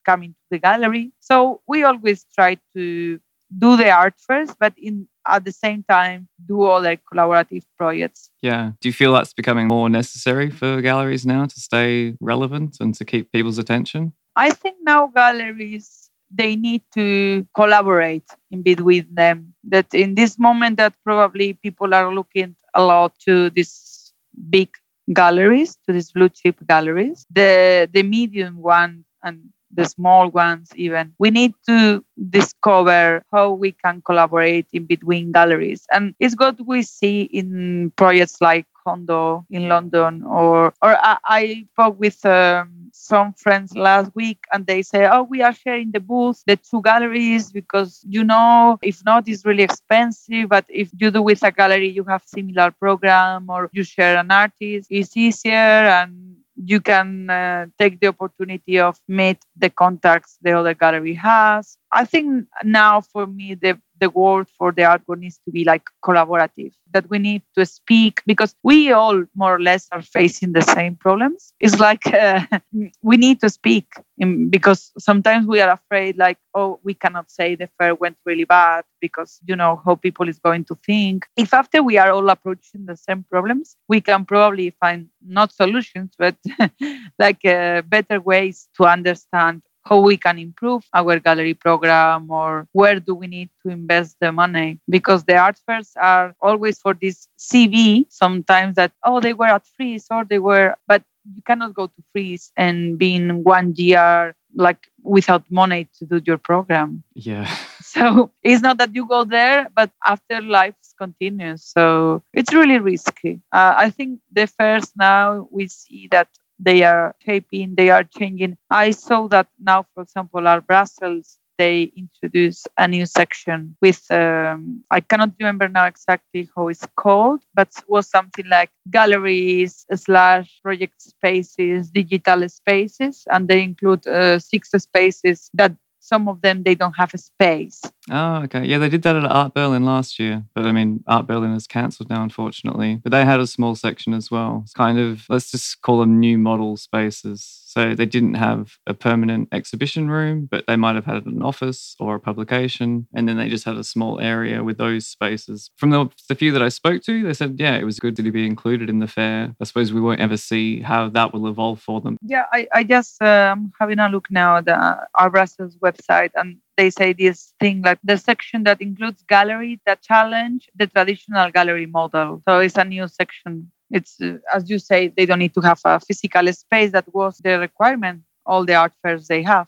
coming 0.06 0.30
to 0.30 0.46
the 0.52 0.58
gallery. 0.58 1.12
So 1.20 1.60
we 1.68 1.84
always 1.84 2.24
try 2.34 2.56
to 2.74 3.20
do 3.64 3.76
the 3.76 3.90
art 3.90 4.14
first, 4.28 4.52
but 4.58 4.72
in 4.78 5.06
at 5.26 5.44
the 5.44 5.52
same 5.52 5.84
time 5.96 6.28
do 6.46 6.56
other 6.62 6.96
collaborative 7.12 7.64
projects. 7.76 8.30
Yeah. 8.40 8.72
Do 8.80 8.88
you 8.88 8.94
feel 9.00 9.12
that's 9.12 9.34
becoming 9.34 9.68
more 9.68 9.90
necessary 9.90 10.48
for 10.50 10.80
galleries 10.80 11.26
now 11.26 11.44
to 11.44 11.60
stay 11.68 12.16
relevant 12.20 12.78
and 12.80 12.94
to 12.94 13.04
keep 13.04 13.30
people's 13.30 13.58
attention? 13.58 14.14
I 14.46 14.48
think 14.52 14.76
now 14.82 15.08
galleries 15.22 16.10
they 16.40 16.56
need 16.56 16.82
to 16.94 17.46
collaborate 17.54 18.28
in 18.50 18.62
between 18.62 19.06
them. 19.12 19.54
That 19.64 19.92
in 19.92 20.14
this 20.14 20.38
moment 20.38 20.78
that 20.78 20.94
probably 21.04 21.52
people 21.52 21.94
are 21.94 22.14
looking 22.14 22.56
a 22.74 22.82
lot 22.82 23.12
to 23.26 23.50
these 23.50 24.12
big 24.56 24.70
galleries, 25.12 25.76
to 25.86 25.92
these 25.92 26.12
blue 26.12 26.28
chip 26.28 26.56
galleries. 26.66 27.26
The 27.30 27.88
the 27.92 28.02
medium 28.02 28.58
one 28.62 29.04
and 29.22 29.40
the 29.72 29.84
small 29.84 30.30
ones 30.30 30.70
even 30.76 31.12
we 31.18 31.30
need 31.30 31.52
to 31.68 32.02
discover 32.30 33.22
how 33.32 33.52
we 33.52 33.72
can 33.72 34.00
collaborate 34.02 34.66
in 34.72 34.86
between 34.86 35.30
galleries 35.32 35.86
and 35.92 36.14
it's 36.20 36.34
what 36.38 36.56
we 36.66 36.82
see 36.82 37.22
in 37.22 37.92
projects 37.96 38.40
like 38.40 38.66
Condo 38.88 39.46
in 39.50 39.68
London 39.68 40.22
or 40.24 40.72
or 40.82 40.96
I, 41.10 41.16
I 41.24 41.66
spoke 41.72 41.98
with 42.00 42.24
um, 42.24 42.90
some 42.92 43.32
friends 43.34 43.76
last 43.76 44.14
week 44.14 44.38
and 44.52 44.66
they 44.66 44.82
say 44.82 45.06
oh 45.10 45.22
we 45.22 45.42
are 45.42 45.52
sharing 45.52 45.92
the 45.92 46.00
booth 46.00 46.42
the 46.46 46.56
two 46.56 46.82
galleries 46.82 47.52
because 47.52 48.02
you 48.08 48.24
know 48.24 48.78
if 48.82 49.04
not 49.04 49.28
it's 49.28 49.44
really 49.44 49.64
expensive 49.64 50.48
but 50.48 50.64
if 50.68 50.90
you 50.98 51.10
do 51.10 51.22
with 51.22 51.42
a 51.42 51.50
gallery 51.52 51.88
you 51.88 52.04
have 52.04 52.22
similar 52.26 52.70
program 52.72 53.48
or 53.50 53.70
you 53.72 53.84
share 53.84 54.16
an 54.18 54.30
artist 54.30 54.88
it's 54.90 55.16
easier 55.16 55.72
and 55.98 56.36
you 56.56 56.80
can 56.80 57.30
uh, 57.30 57.66
take 57.78 58.00
the 58.00 58.08
opportunity 58.08 58.78
of 58.78 58.98
meet 59.08 59.38
the 59.56 59.70
contacts 59.70 60.38
the 60.42 60.52
other 60.52 60.74
gallery 60.74 61.14
has. 61.14 61.78
I 61.92 62.04
think 62.04 62.46
now 62.64 63.00
for 63.00 63.26
me 63.26 63.54
the 63.54 63.78
the 64.00 64.10
world 64.10 64.46
for 64.56 64.72
the 64.72 64.84
art 64.84 65.02
needs 65.16 65.40
to 65.44 65.50
be 65.50 65.64
like 65.64 65.82
collaborative 66.04 66.72
that 66.92 67.08
we 67.10 67.18
need 67.18 67.42
to 67.56 67.66
speak 67.66 68.22
because 68.26 68.54
we 68.62 68.92
all 68.92 69.24
more 69.34 69.54
or 69.56 69.60
less 69.60 69.88
are 69.92 70.02
facing 70.02 70.52
the 70.52 70.62
same 70.62 70.96
problems. 70.96 71.52
It's 71.60 71.78
like 71.78 72.06
uh, 72.06 72.44
we 73.02 73.16
need 73.16 73.40
to 73.40 73.50
speak 73.50 73.86
in, 74.18 74.50
because 74.50 74.92
sometimes 74.98 75.46
we 75.46 75.60
are 75.60 75.70
afraid 75.70 76.16
like 76.16 76.38
oh 76.54 76.80
we 76.82 76.94
cannot 76.94 77.30
say 77.30 77.54
the 77.54 77.68
fair 77.78 77.94
went 77.94 78.16
really 78.24 78.44
bad 78.44 78.84
because 79.00 79.38
you 79.46 79.56
know 79.56 79.80
how 79.84 79.94
people 79.94 80.28
is 80.28 80.38
going 80.38 80.64
to 80.66 80.76
think. 80.86 81.26
If 81.36 81.52
after 81.54 81.82
we 81.82 81.98
are 81.98 82.10
all 82.10 82.28
approaching 82.30 82.86
the 82.86 82.96
same 82.96 83.24
problems 83.30 83.76
we 83.88 84.00
can 84.00 84.24
probably 84.24 84.70
find 84.80 85.08
not 85.26 85.52
solutions 85.52 86.14
but 86.18 86.36
like 87.18 87.44
uh, 87.44 87.82
better 87.82 88.20
ways 88.20 88.68
to 88.76 88.84
understand 88.84 89.62
how 89.88 90.00
we 90.00 90.16
can 90.16 90.38
improve 90.38 90.84
our 90.92 91.18
gallery 91.18 91.54
program 91.54 92.30
or 92.30 92.68
where 92.72 93.00
do 93.00 93.14
we 93.14 93.26
need 93.26 93.50
to 93.62 93.70
invest 93.70 94.16
the 94.20 94.30
money. 94.32 94.78
Because 94.88 95.24
the 95.24 95.36
art 95.36 95.58
fairs 95.66 95.92
are 96.00 96.34
always 96.40 96.78
for 96.78 96.94
this 96.94 97.28
cv 97.38 98.04
sometimes 98.08 98.74
that 98.76 98.92
oh 99.04 99.20
they 99.20 99.32
were 99.32 99.46
at 99.46 99.64
Frieze 99.76 100.06
or 100.10 100.24
they 100.24 100.38
were 100.38 100.74
but 100.86 101.02
you 101.34 101.42
cannot 101.42 101.74
go 101.74 101.86
to 101.86 102.02
Frieze 102.12 102.52
and 102.56 102.98
be 102.98 103.14
in 103.14 103.44
one 103.44 103.74
year 103.76 104.34
like 104.54 104.88
without 105.02 105.44
money 105.50 105.88
to 105.98 106.06
do 106.06 106.20
your 106.24 106.38
program. 106.38 107.02
Yeah. 107.14 107.48
So 107.88 108.30
it's 108.42 108.60
not 108.60 108.76
that 108.78 108.94
you 108.94 109.08
go 109.08 109.24
there 109.24 109.68
but 109.74 109.90
after 110.04 110.42
life 110.42 110.74
continues. 110.98 111.64
So 111.64 112.22
it's 112.34 112.52
really 112.52 112.78
risky. 112.78 113.40
Uh, 113.52 113.74
i 113.76 113.90
think 113.90 114.20
the 114.32 114.46
fairs 114.46 114.92
now 114.96 115.48
we 115.50 115.68
see 115.68 116.08
that 116.10 116.28
they 116.58 116.82
are 116.82 117.14
shaping, 117.24 117.74
they 117.76 117.90
are 117.90 118.04
changing. 118.04 118.56
I 118.70 118.90
saw 118.90 119.28
that 119.28 119.48
now, 119.58 119.86
for 119.94 120.02
example, 120.02 120.46
Art 120.46 120.66
Brussels, 120.66 121.38
they 121.58 121.92
introduce 121.96 122.66
a 122.78 122.86
new 122.86 123.04
section 123.06 123.76
with, 123.80 124.08
um, 124.10 124.84
I 124.90 125.00
cannot 125.00 125.32
remember 125.38 125.68
now 125.68 125.86
exactly 125.86 126.48
how 126.54 126.68
it's 126.68 126.86
called, 126.96 127.42
but 127.54 127.68
it 127.76 127.84
was 127.88 128.08
something 128.08 128.46
like 128.48 128.70
galleries 128.90 129.84
slash 129.94 130.60
project 130.62 131.00
spaces, 131.02 131.90
digital 131.90 132.48
spaces, 132.48 133.24
and 133.30 133.48
they 133.48 133.62
include 133.62 134.06
uh, 134.06 134.38
six 134.38 134.70
spaces 134.70 135.50
that 135.54 135.72
some 136.08 136.28
of 136.28 136.40
them 136.40 136.62
they 136.62 136.74
don't 136.74 136.94
have 136.94 137.12
a 137.14 137.18
space. 137.18 137.80
Oh, 138.10 138.36
okay. 138.44 138.64
Yeah, 138.64 138.78
they 138.78 138.88
did 138.88 139.02
that 139.02 139.16
at 139.16 139.24
Art 139.24 139.52
Berlin 139.54 139.84
last 139.84 140.18
year, 140.18 140.44
but 140.54 140.64
I 140.64 140.72
mean, 140.72 141.04
Art 141.06 141.26
Berlin 141.26 141.52
is 141.52 141.66
cancelled 141.66 142.08
now, 142.08 142.22
unfortunately. 142.22 143.00
But 143.02 143.12
they 143.12 143.24
had 143.24 143.40
a 143.40 143.46
small 143.46 143.74
section 143.74 144.14
as 144.14 144.30
well. 144.30 144.62
It's 144.64 144.72
kind 144.72 144.98
of 144.98 145.24
let's 145.28 145.50
just 145.50 145.82
call 145.82 146.00
them 146.00 146.18
new 146.18 146.38
model 146.38 146.76
spaces. 146.76 147.64
So 147.66 147.94
they 147.94 148.06
didn't 148.06 148.34
have 148.34 148.78
a 148.86 148.94
permanent 148.94 149.50
exhibition 149.52 150.10
room, 150.10 150.48
but 150.50 150.64
they 150.66 150.76
might 150.76 150.94
have 150.94 151.04
had 151.04 151.26
an 151.26 151.42
office 151.42 151.94
or 152.00 152.14
a 152.14 152.20
publication. 152.20 153.06
And 153.14 153.28
then 153.28 153.36
they 153.36 153.50
just 153.50 153.66
had 153.66 153.76
a 153.76 153.84
small 153.84 154.18
area 154.20 154.64
with 154.64 154.78
those 154.78 155.06
spaces. 155.06 155.70
From 155.76 155.90
the, 155.90 156.08
the 156.28 156.34
few 156.34 156.50
that 156.52 156.62
I 156.62 156.70
spoke 156.70 157.02
to, 157.02 157.22
they 157.22 157.34
said, 157.34 157.56
yeah, 157.58 157.76
it 157.76 157.84
was 157.84 158.00
good 158.00 158.16
to 158.16 158.32
be 158.32 158.46
included 158.46 158.88
in 158.88 159.00
the 159.00 159.06
fair. 159.06 159.54
I 159.60 159.64
suppose 159.64 159.92
we 159.92 160.00
won't 160.00 160.20
ever 160.20 160.38
see 160.38 160.80
how 160.80 161.10
that 161.10 161.34
will 161.34 161.46
evolve 161.46 161.80
for 161.80 162.00
them. 162.00 162.16
Yeah, 162.22 162.44
I, 162.52 162.66
I 162.74 162.84
just 162.84 163.20
um, 163.22 163.70
having 163.78 163.98
a 163.98 164.08
look 164.08 164.30
now 164.30 164.56
at 164.56 164.64
the, 164.64 165.06
Art 165.14 165.32
Brussels 165.32 165.76
website 165.76 165.97
and 166.08 166.58
they 166.76 166.90
say 166.90 167.12
this 167.12 167.52
thing 167.60 167.82
like 167.82 167.98
the 168.04 168.16
section 168.16 168.64
that 168.64 168.80
includes 168.80 169.22
gallery 169.28 169.80
that 169.86 170.02
challenge 170.02 170.68
the 170.76 170.86
traditional 170.86 171.50
gallery 171.50 171.86
model. 171.86 172.42
So 172.48 172.60
it's 172.60 172.76
a 172.76 172.84
new 172.84 173.08
section. 173.08 173.70
It's 173.90 174.20
uh, 174.20 174.38
as 174.52 174.68
you 174.70 174.78
say 174.78 175.08
they 175.08 175.26
don't 175.26 175.38
need 175.38 175.54
to 175.54 175.60
have 175.60 175.80
a 175.84 176.00
physical 176.00 176.52
space. 176.52 176.92
That 176.92 177.12
was 177.14 177.38
the 177.38 177.58
requirement 177.58 178.22
all 178.46 178.64
the 178.64 178.74
art 178.74 178.92
fairs 179.02 179.28
they 179.28 179.42
have 179.42 179.66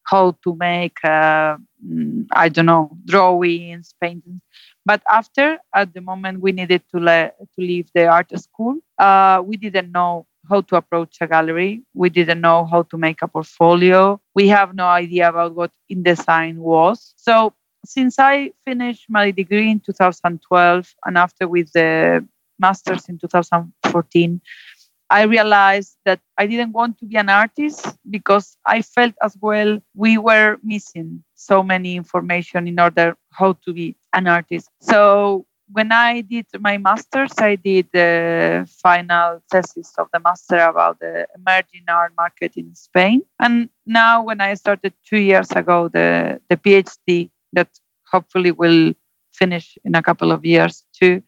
how 0.04 0.32
to 0.44 0.56
make, 0.56 0.98
uh, 1.04 1.56
mm, 1.86 2.26
I 2.32 2.48
don't 2.48 2.66
know, 2.66 2.96
drawings, 3.06 3.94
paintings. 4.00 4.40
But 4.84 5.02
after, 5.08 5.58
at 5.74 5.94
the 5.94 6.00
moment 6.00 6.40
we 6.40 6.52
needed 6.52 6.82
to, 6.94 7.00
le- 7.00 7.32
to 7.40 7.58
leave 7.58 7.88
the 7.94 8.06
art 8.06 8.30
school, 8.38 8.76
uh, 8.98 9.42
we 9.44 9.56
didn't 9.56 9.92
know 9.92 10.26
how 10.48 10.62
to 10.62 10.76
approach 10.76 11.18
a 11.20 11.26
gallery. 11.26 11.82
We 11.94 12.10
didn't 12.10 12.40
know 12.40 12.64
how 12.66 12.82
to 12.84 12.98
make 12.98 13.22
a 13.22 13.28
portfolio. 13.28 14.20
We 14.34 14.48
have 14.48 14.74
no 14.74 14.86
idea 14.86 15.28
about 15.28 15.54
what 15.54 15.70
InDesign 15.92 16.56
was. 16.56 17.12
So 17.16 17.54
since 17.84 18.18
I 18.18 18.52
finished 18.64 19.06
my 19.08 19.30
degree 19.30 19.70
in 19.70 19.80
2012 19.80 20.94
and 21.04 21.18
after 21.18 21.48
with 21.48 21.72
the 21.72 22.26
master's 22.58 23.08
in 23.08 23.18
2014, 23.18 24.40
I 25.10 25.22
realized 25.22 25.96
that 26.04 26.20
I 26.38 26.46
didn't 26.46 26.72
want 26.72 26.98
to 26.98 27.04
be 27.04 27.16
an 27.16 27.28
artist 27.28 27.84
because 28.08 28.56
I 28.64 28.82
felt 28.82 29.14
as 29.22 29.36
well 29.40 29.80
we 29.94 30.18
were 30.18 30.58
missing 30.62 31.24
so 31.34 31.64
many 31.64 31.96
information 31.96 32.68
in 32.68 32.78
order 32.78 33.16
how 33.32 33.54
to 33.64 33.72
be 33.72 33.96
an 34.12 34.28
artist. 34.28 34.68
So 34.80 35.46
when 35.72 35.90
I 35.92 36.20
did 36.20 36.46
my 36.60 36.78
master's, 36.78 37.32
I 37.38 37.56
did 37.56 37.88
the 37.92 38.68
final 38.82 39.42
thesis 39.50 39.92
of 39.98 40.08
the 40.12 40.20
master 40.20 40.58
about 40.58 41.00
the 41.00 41.26
emerging 41.36 41.84
art 41.88 42.12
market 42.16 42.56
in 42.56 42.74
Spain. 42.74 43.22
And 43.40 43.68
now, 43.86 44.22
when 44.22 44.40
I 44.40 44.54
started 44.54 44.94
two 45.06 45.20
years 45.20 45.50
ago, 45.52 45.88
the, 45.88 46.40
the 46.48 46.56
PhD 46.56 47.30
that 47.52 47.68
hopefully 48.10 48.52
will 48.52 48.92
finish 49.32 49.78
in 49.84 49.94
a 49.94 50.02
couple 50.02 50.32
of 50.32 50.44
years 50.44 50.84
too, 50.92 51.22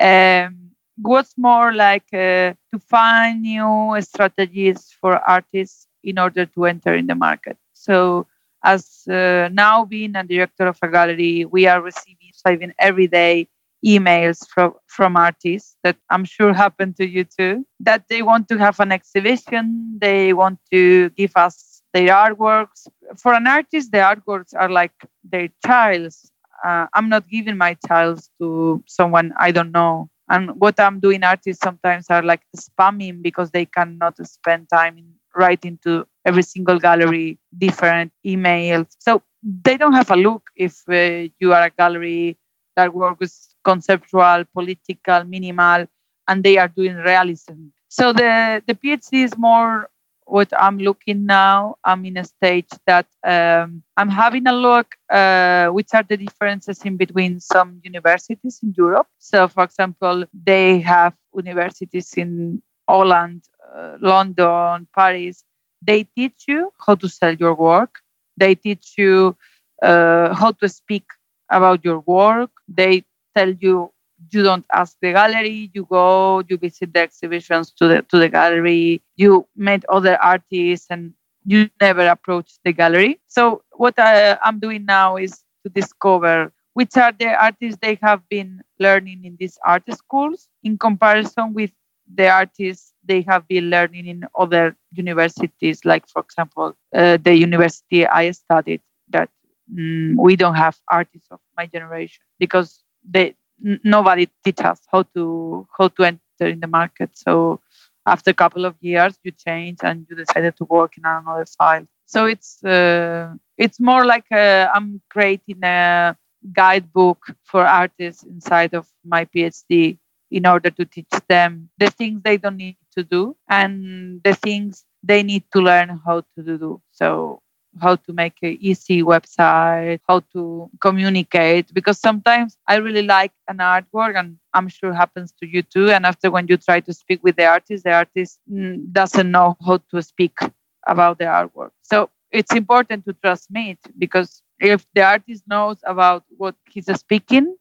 um, 0.00 0.70
was 0.98 1.32
more 1.36 1.72
like 1.72 2.06
uh, 2.12 2.52
to 2.70 2.78
find 2.88 3.42
new 3.42 3.96
strategies 4.00 4.94
for 5.00 5.16
artists 5.28 5.86
in 6.02 6.18
order 6.18 6.46
to 6.46 6.64
enter 6.66 6.94
in 6.94 7.06
the 7.06 7.14
market. 7.14 7.56
So, 7.72 8.26
as 8.64 9.06
uh, 9.08 9.48
now 9.52 9.84
being 9.84 10.16
a 10.16 10.24
director 10.24 10.66
of 10.66 10.78
a 10.82 10.88
gallery, 10.88 11.44
we 11.44 11.66
are 11.66 11.80
receiving 11.80 12.30
receiving 12.32 12.72
every 12.78 13.06
day 13.06 13.48
emails 13.84 14.46
from 14.48 14.74
from 14.86 15.16
artists 15.16 15.76
that 15.84 15.96
I'm 16.10 16.24
sure 16.24 16.52
happen 16.52 16.94
to 16.94 17.08
you 17.08 17.24
too. 17.24 17.64
That 17.80 18.04
they 18.08 18.22
want 18.22 18.48
to 18.48 18.58
have 18.58 18.80
an 18.80 18.92
exhibition, 18.92 19.98
they 20.00 20.32
want 20.32 20.58
to 20.72 21.10
give 21.10 21.32
us 21.36 21.67
their 21.92 22.08
artworks. 22.14 22.88
For 23.16 23.34
an 23.34 23.46
artist, 23.46 23.92
the 23.92 23.98
artworks 23.98 24.54
are 24.54 24.68
like 24.68 24.92
their 25.24 25.48
childs. 25.64 26.30
Uh, 26.64 26.86
I'm 26.94 27.08
not 27.08 27.28
giving 27.28 27.56
my 27.56 27.76
childs 27.86 28.30
to 28.40 28.82
someone 28.86 29.32
I 29.38 29.50
don't 29.52 29.72
know. 29.72 30.10
And 30.28 30.60
what 30.60 30.78
I'm 30.78 31.00
doing, 31.00 31.22
artists 31.24 31.62
sometimes 31.62 32.06
are 32.10 32.22
like 32.22 32.42
spamming 32.56 33.22
because 33.22 33.50
they 33.50 33.64
cannot 33.64 34.14
spend 34.26 34.68
time 34.68 34.98
in 34.98 35.06
writing 35.34 35.78
to 35.84 36.06
every 36.26 36.42
single 36.42 36.78
gallery 36.78 37.38
different 37.56 38.12
emails. 38.26 38.88
So 38.98 39.22
they 39.42 39.76
don't 39.76 39.94
have 39.94 40.10
a 40.10 40.16
look 40.16 40.42
if 40.56 40.82
uh, 40.88 41.28
you 41.38 41.52
are 41.54 41.64
a 41.64 41.70
gallery 41.70 42.36
that 42.76 42.92
works 42.92 43.54
conceptual, 43.64 44.44
political, 44.52 45.24
minimal, 45.24 45.86
and 46.26 46.44
they 46.44 46.58
are 46.58 46.68
doing 46.68 46.96
realism. 46.96 47.68
So 47.88 48.12
the, 48.12 48.62
the 48.66 48.74
PhD 48.74 49.24
is 49.24 49.36
more 49.38 49.88
what 50.28 50.52
I'm 50.58 50.78
looking 50.78 51.26
now. 51.26 51.76
I'm 51.84 52.04
in 52.04 52.18
a 52.18 52.24
stage 52.24 52.68
that 52.86 53.06
um, 53.24 53.82
I'm 53.96 54.08
having 54.10 54.46
a 54.46 54.52
look 54.52 54.94
uh, 55.10 55.68
which 55.68 55.88
are 55.94 56.04
the 56.08 56.16
differences 56.16 56.82
in 56.84 56.96
between 56.96 57.40
some 57.40 57.80
universities 57.82 58.60
in 58.62 58.74
Europe. 58.76 59.08
So, 59.18 59.48
for 59.48 59.64
example, 59.64 60.24
they 60.32 60.80
have 60.80 61.14
universities 61.34 62.12
in 62.14 62.62
Holland, 62.88 63.44
uh, 63.74 63.96
London, 64.00 64.86
Paris. 64.94 65.44
They 65.82 66.04
teach 66.04 66.44
you 66.46 66.72
how 66.86 66.96
to 66.96 67.08
sell 67.08 67.34
your 67.34 67.54
work. 67.54 68.00
They 68.36 68.54
teach 68.54 68.94
you 68.98 69.36
uh, 69.82 70.34
how 70.34 70.52
to 70.52 70.68
speak 70.68 71.04
about 71.50 71.84
your 71.84 72.00
work. 72.00 72.50
They 72.68 73.04
tell 73.36 73.50
you 73.50 73.92
you 74.30 74.42
don't 74.42 74.64
ask 74.72 74.96
the 75.00 75.12
gallery. 75.12 75.70
You 75.74 75.86
go, 75.90 76.42
you 76.48 76.56
visit 76.58 76.92
the 76.92 77.00
exhibitions 77.00 77.72
to 77.78 77.88
the 77.88 78.02
to 78.02 78.18
the 78.18 78.28
gallery. 78.28 79.02
You 79.16 79.46
meet 79.56 79.84
other 79.88 80.16
artists, 80.22 80.86
and 80.90 81.14
you 81.44 81.68
never 81.80 82.06
approach 82.06 82.58
the 82.64 82.72
gallery. 82.72 83.20
So 83.26 83.62
what 83.72 83.94
I, 83.98 84.38
I'm 84.42 84.58
doing 84.58 84.84
now 84.84 85.16
is 85.16 85.42
to 85.64 85.70
discover 85.70 86.52
which 86.74 86.96
are 86.96 87.12
the 87.12 87.28
artists 87.28 87.78
they 87.82 87.98
have 88.02 88.28
been 88.28 88.60
learning 88.78 89.24
in 89.24 89.36
these 89.38 89.58
art 89.66 89.82
schools 89.92 90.48
in 90.62 90.78
comparison 90.78 91.52
with 91.52 91.70
the 92.12 92.28
artists 92.28 92.92
they 93.04 93.22
have 93.22 93.46
been 93.48 93.70
learning 93.70 94.06
in 94.06 94.24
other 94.38 94.76
universities, 94.92 95.84
like, 95.84 96.08
for 96.08 96.20
example, 96.22 96.76
uh, 96.94 97.16
the 97.22 97.34
university 97.34 98.06
I 98.06 98.30
studied, 98.30 98.80
that 99.10 99.28
mm, 99.72 100.14
we 100.18 100.36
don't 100.36 100.54
have 100.54 100.78
artists 100.90 101.28
of 101.30 101.40
my 101.56 101.66
generation 101.66 102.22
because 102.38 102.82
they, 103.08 103.34
nobody 103.60 104.28
teach 104.44 104.60
us 104.60 104.80
how 104.90 105.02
to 105.14 105.66
how 105.76 105.88
to 105.88 106.04
enter 106.04 106.46
in 106.46 106.60
the 106.60 106.66
market. 106.66 107.10
So 107.14 107.60
after 108.06 108.30
a 108.30 108.34
couple 108.34 108.64
of 108.64 108.76
years, 108.80 109.18
you 109.22 109.32
change 109.32 109.78
and 109.82 110.06
you 110.08 110.16
decided 110.16 110.56
to 110.58 110.64
work 110.64 110.96
in 110.96 111.04
another 111.04 111.46
field. 111.46 111.88
So 112.06 112.26
it's 112.26 112.62
uh, 112.64 113.34
it's 113.56 113.80
more 113.80 114.04
like 114.06 114.26
uh, 114.32 114.68
I'm 114.72 115.00
creating 115.10 115.62
a 115.62 116.16
guidebook 116.52 117.26
for 117.44 117.66
artists 117.66 118.22
inside 118.24 118.74
of 118.74 118.86
my 119.04 119.24
PhD 119.26 119.98
in 120.30 120.46
order 120.46 120.70
to 120.70 120.84
teach 120.84 121.10
them 121.28 121.68
the 121.78 121.90
things 121.90 122.22
they 122.22 122.36
don't 122.36 122.56
need 122.56 122.76
to 122.96 123.02
do 123.02 123.36
and 123.48 124.22
the 124.24 124.34
things 124.34 124.84
they 125.02 125.22
need 125.22 125.44
to 125.52 125.60
learn 125.60 126.00
how 126.04 126.20
to 126.36 126.42
do. 126.42 126.80
So 126.92 127.42
how 127.80 127.96
to 127.96 128.12
make 128.12 128.34
an 128.42 128.56
easy 128.60 129.02
website, 129.02 130.00
how 130.08 130.20
to 130.32 130.70
communicate. 130.80 131.72
Because 131.72 131.98
sometimes 131.98 132.56
I 132.66 132.76
really 132.76 133.02
like 133.02 133.32
an 133.48 133.58
artwork, 133.58 134.18
and 134.18 134.38
I'm 134.54 134.68
sure 134.68 134.92
happens 134.92 135.32
to 135.40 135.46
you 135.46 135.62
too. 135.62 135.90
And 135.90 136.06
after 136.06 136.30
when 136.30 136.46
you 136.48 136.56
try 136.56 136.80
to 136.80 136.92
speak 136.92 137.22
with 137.22 137.36
the 137.36 137.46
artist, 137.46 137.84
the 137.84 137.92
artist 137.92 138.40
mm, 138.50 138.92
doesn't 138.92 139.30
know 139.30 139.56
how 139.64 139.78
to 139.90 140.02
speak 140.02 140.38
about 140.86 141.18
the 141.18 141.24
artwork. 141.24 141.70
So 141.82 142.10
it's 142.30 142.54
important 142.54 143.04
to 143.06 143.12
transmit 143.14 143.78
because 143.98 144.42
if 144.60 144.86
the 144.94 145.02
artist 145.02 145.44
knows 145.48 145.78
about 145.84 146.24
what 146.36 146.54
he's 146.70 146.86
speaking, 146.98 147.56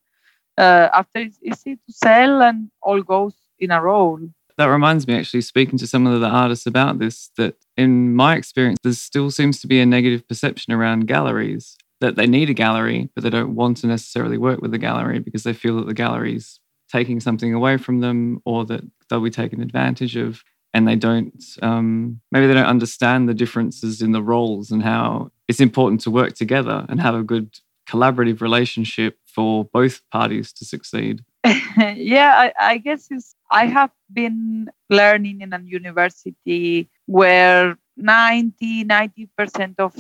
uh, 0.58 0.90
after 0.94 1.20
it's 1.20 1.40
easy 1.44 1.76
to 1.76 1.92
sell 1.92 2.42
and 2.42 2.70
all 2.82 3.02
goes 3.02 3.36
in 3.60 3.72
a 3.72 3.82
row. 3.82 4.20
That 4.58 4.66
reminds 4.66 5.08
me, 5.08 5.16
actually, 5.16 5.42
speaking 5.42 5.78
to 5.78 5.88
some 5.88 6.08
of 6.08 6.20
the 6.20 6.28
artists 6.28 6.66
about 6.66 6.98
this, 6.98 7.30
that 7.38 7.56
in 7.76 8.16
my 8.16 8.36
experience, 8.36 8.80
there 8.84 8.94
still 8.94 9.30
seems 9.30 9.62
to 9.62 9.68
be 9.68 9.80
a 9.80 9.86
negative 9.86 10.28
perception 10.28 10.74
around 10.74 11.08
galleries 11.08 11.78
that 12.00 12.16
they 12.16 12.28
need 12.28 12.50
a 12.50 12.54
gallery, 12.54 13.10
but 13.14 13.24
they 13.24 13.30
don't 13.30 13.56
want 13.56 13.78
to 13.78 13.88
necessarily 13.88 14.38
work 14.38 14.62
with 14.62 14.72
the 14.72 14.78
gallery 14.78 15.20
because 15.20 15.44
they 15.44 15.54
feel 15.54 15.78
that 15.78 15.88
the 15.88 15.94
gallery's 15.94 16.60
taking 16.92 17.20
something 17.20 17.54
away 17.54 17.78
from 17.78 18.00
them 18.00 18.42
or 18.46 18.66
that 18.66 18.82
they'll 19.10 19.22
be 19.22 19.30
taken 19.30 19.62
advantage 19.62 20.16
of. 20.16 20.44
And 20.74 20.88
they 20.88 20.96
don't, 20.96 21.44
um, 21.62 22.22
maybe 22.32 22.46
they 22.46 22.54
don't 22.54 22.66
understand 22.66 23.28
the 23.28 23.34
differences 23.34 24.02
in 24.02 24.12
the 24.12 24.22
roles 24.22 24.70
and 24.70 24.84
how 24.84 25.32
it's 25.48 25.60
important 25.60 26.02
to 26.02 26.12
work 26.12 26.36
together 26.36 26.86
and 26.90 27.02
have 27.02 27.16
a 27.16 27.24
good 27.24 27.60
collaborative 27.88 28.42
relationship 28.42 29.18
for 29.26 29.66
both 29.66 30.02
parties 30.12 30.52
to 30.54 30.66
succeed? 30.66 31.24
yeah, 31.96 32.34
I, 32.60 32.74
I 32.74 32.78
guess 32.78 33.10
I 33.52 33.66
have 33.68 33.92
been 34.12 34.70
learning 34.90 35.42
in 35.42 35.54
a 35.54 35.62
university 35.62 36.90
where 37.06 37.78
90, 37.96 38.84
90% 38.84 39.76
of 39.80 39.94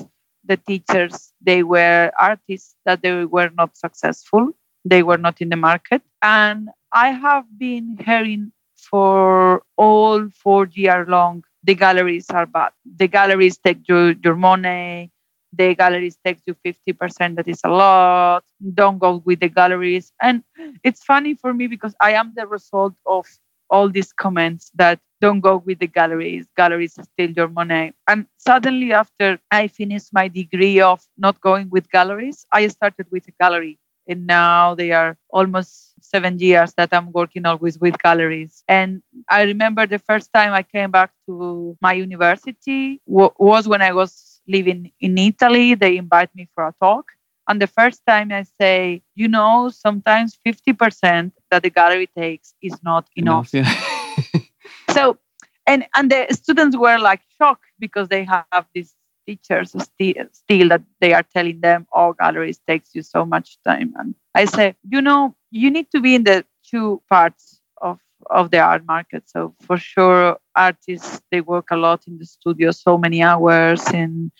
the 0.43 0.57
teachers, 0.57 1.33
they 1.41 1.63
were 1.63 2.11
artists 2.19 2.75
that 2.85 3.01
they 3.01 3.25
were 3.25 3.49
not 3.55 3.77
successful. 3.77 4.51
They 4.85 5.03
were 5.03 5.17
not 5.17 5.41
in 5.41 5.49
the 5.49 5.55
market. 5.57 6.01
And 6.21 6.69
I 6.93 7.09
have 7.11 7.45
been 7.57 7.97
hearing 8.03 8.51
for 8.75 9.63
all 9.77 10.29
four 10.29 10.67
year 10.73 11.05
long, 11.07 11.43
the 11.63 11.75
galleries 11.75 12.29
are 12.29 12.45
bad. 12.45 12.71
The 12.85 13.07
galleries 13.07 13.57
take 13.57 13.87
your, 13.87 14.11
your 14.23 14.35
money, 14.35 15.11
the 15.53 15.75
galleries 15.75 16.17
takes 16.23 16.41
you 16.45 16.55
50% 16.63 17.35
that 17.37 17.47
is 17.47 17.61
a 17.63 17.69
lot. 17.69 18.43
Don't 18.73 18.97
go 18.99 19.17
with 19.25 19.39
the 19.39 19.49
galleries. 19.49 20.11
And 20.21 20.43
it's 20.83 21.03
funny 21.03 21.33
for 21.35 21.53
me 21.53 21.67
because 21.67 21.95
i 22.01 22.11
am 22.13 22.33
the 22.35 22.45
result 22.47 22.93
of 23.05 23.25
all 23.69 23.89
these 23.89 24.11
comments 24.13 24.71
that 24.75 24.99
don't 25.21 25.39
go 25.41 25.57
with 25.57 25.79
the 25.79 25.87
galleries 25.87 26.47
galleries 26.55 26.97
steal 27.01 27.31
your 27.31 27.47
money. 27.47 27.93
And 28.07 28.27
suddenly 28.37 28.93
after 28.93 29.39
i 29.51 29.67
finished 29.67 30.09
my 30.13 30.27
degree 30.27 30.79
of 30.79 31.01
not 31.17 31.39
going 31.41 31.69
with 31.69 31.89
galleries 31.89 32.45
i 32.51 32.67
started 32.67 33.07
with 33.11 33.27
a 33.27 33.31
gallery. 33.39 33.79
And 34.09 34.25
now 34.25 34.73
they 34.75 34.91
are 34.91 35.17
almost 35.29 35.93
seven 36.01 36.39
years 36.39 36.73
that 36.77 36.89
i'm 36.93 37.11
working 37.11 37.45
always 37.45 37.77
with 37.79 37.97
galleries. 38.01 38.63
And 38.67 39.01
i 39.29 39.43
remember 39.43 39.85
the 39.85 39.99
first 39.99 40.31
time 40.33 40.53
i 40.53 40.63
came 40.63 40.91
back 40.91 41.11
to 41.27 41.77
my 41.81 41.93
university 41.93 43.01
was 43.05 43.67
when 43.67 43.81
i 43.81 43.91
was 43.93 44.11
living 44.47 44.91
in 44.99 45.17
Italy. 45.17 45.75
They 45.75 45.97
invite 45.97 46.33
me 46.35 46.47
for 46.55 46.67
a 46.67 46.73
talk. 46.79 47.05
And 47.47 47.61
the 47.61 47.67
first 47.67 48.01
time 48.05 48.31
I 48.31 48.45
say, 48.59 49.01
you 49.15 49.27
know, 49.27 49.69
sometimes 49.69 50.37
50% 50.45 51.31
that 51.49 51.63
the 51.63 51.69
gallery 51.69 52.09
takes 52.17 52.53
is 52.61 52.73
not 52.83 53.07
enough. 53.15 53.53
enough 53.53 54.17
yeah. 54.33 54.41
so, 54.93 55.17
and, 55.65 55.85
and 55.95 56.11
the 56.11 56.27
students 56.31 56.75
were 56.75 56.97
like 56.97 57.21
shocked 57.37 57.65
because 57.79 58.09
they 58.09 58.25
have 58.25 58.65
these 58.73 58.93
teachers 59.25 59.75
still, 59.81 60.25
still 60.31 60.69
that 60.69 60.81
they 60.99 61.13
are 61.13 61.23
telling 61.23 61.61
them, 61.61 61.87
oh, 61.93 62.13
galleries 62.13 62.59
takes 62.67 62.93
you 62.93 63.01
so 63.01 63.25
much 63.25 63.57
time. 63.65 63.93
And 63.97 64.15
I 64.35 64.45
say, 64.45 64.75
you 64.89 65.01
know, 65.01 65.35
you 65.51 65.71
need 65.71 65.89
to 65.91 66.01
be 66.01 66.15
in 66.15 66.23
the 66.23 66.45
two 66.69 67.01
parts 67.09 67.61
of 67.81 67.99
of 68.29 68.51
the 68.51 68.59
art 68.59 68.85
market. 68.85 69.29
So 69.29 69.55
for 69.61 69.77
sure, 69.77 70.37
artists 70.55 71.21
they 71.31 71.41
work 71.41 71.67
a 71.71 71.77
lot 71.77 72.03
in 72.07 72.17
the 72.17 72.25
studio, 72.25 72.71
so 72.71 72.97
many 72.97 73.21
hours, 73.21 73.83
and 73.93 74.31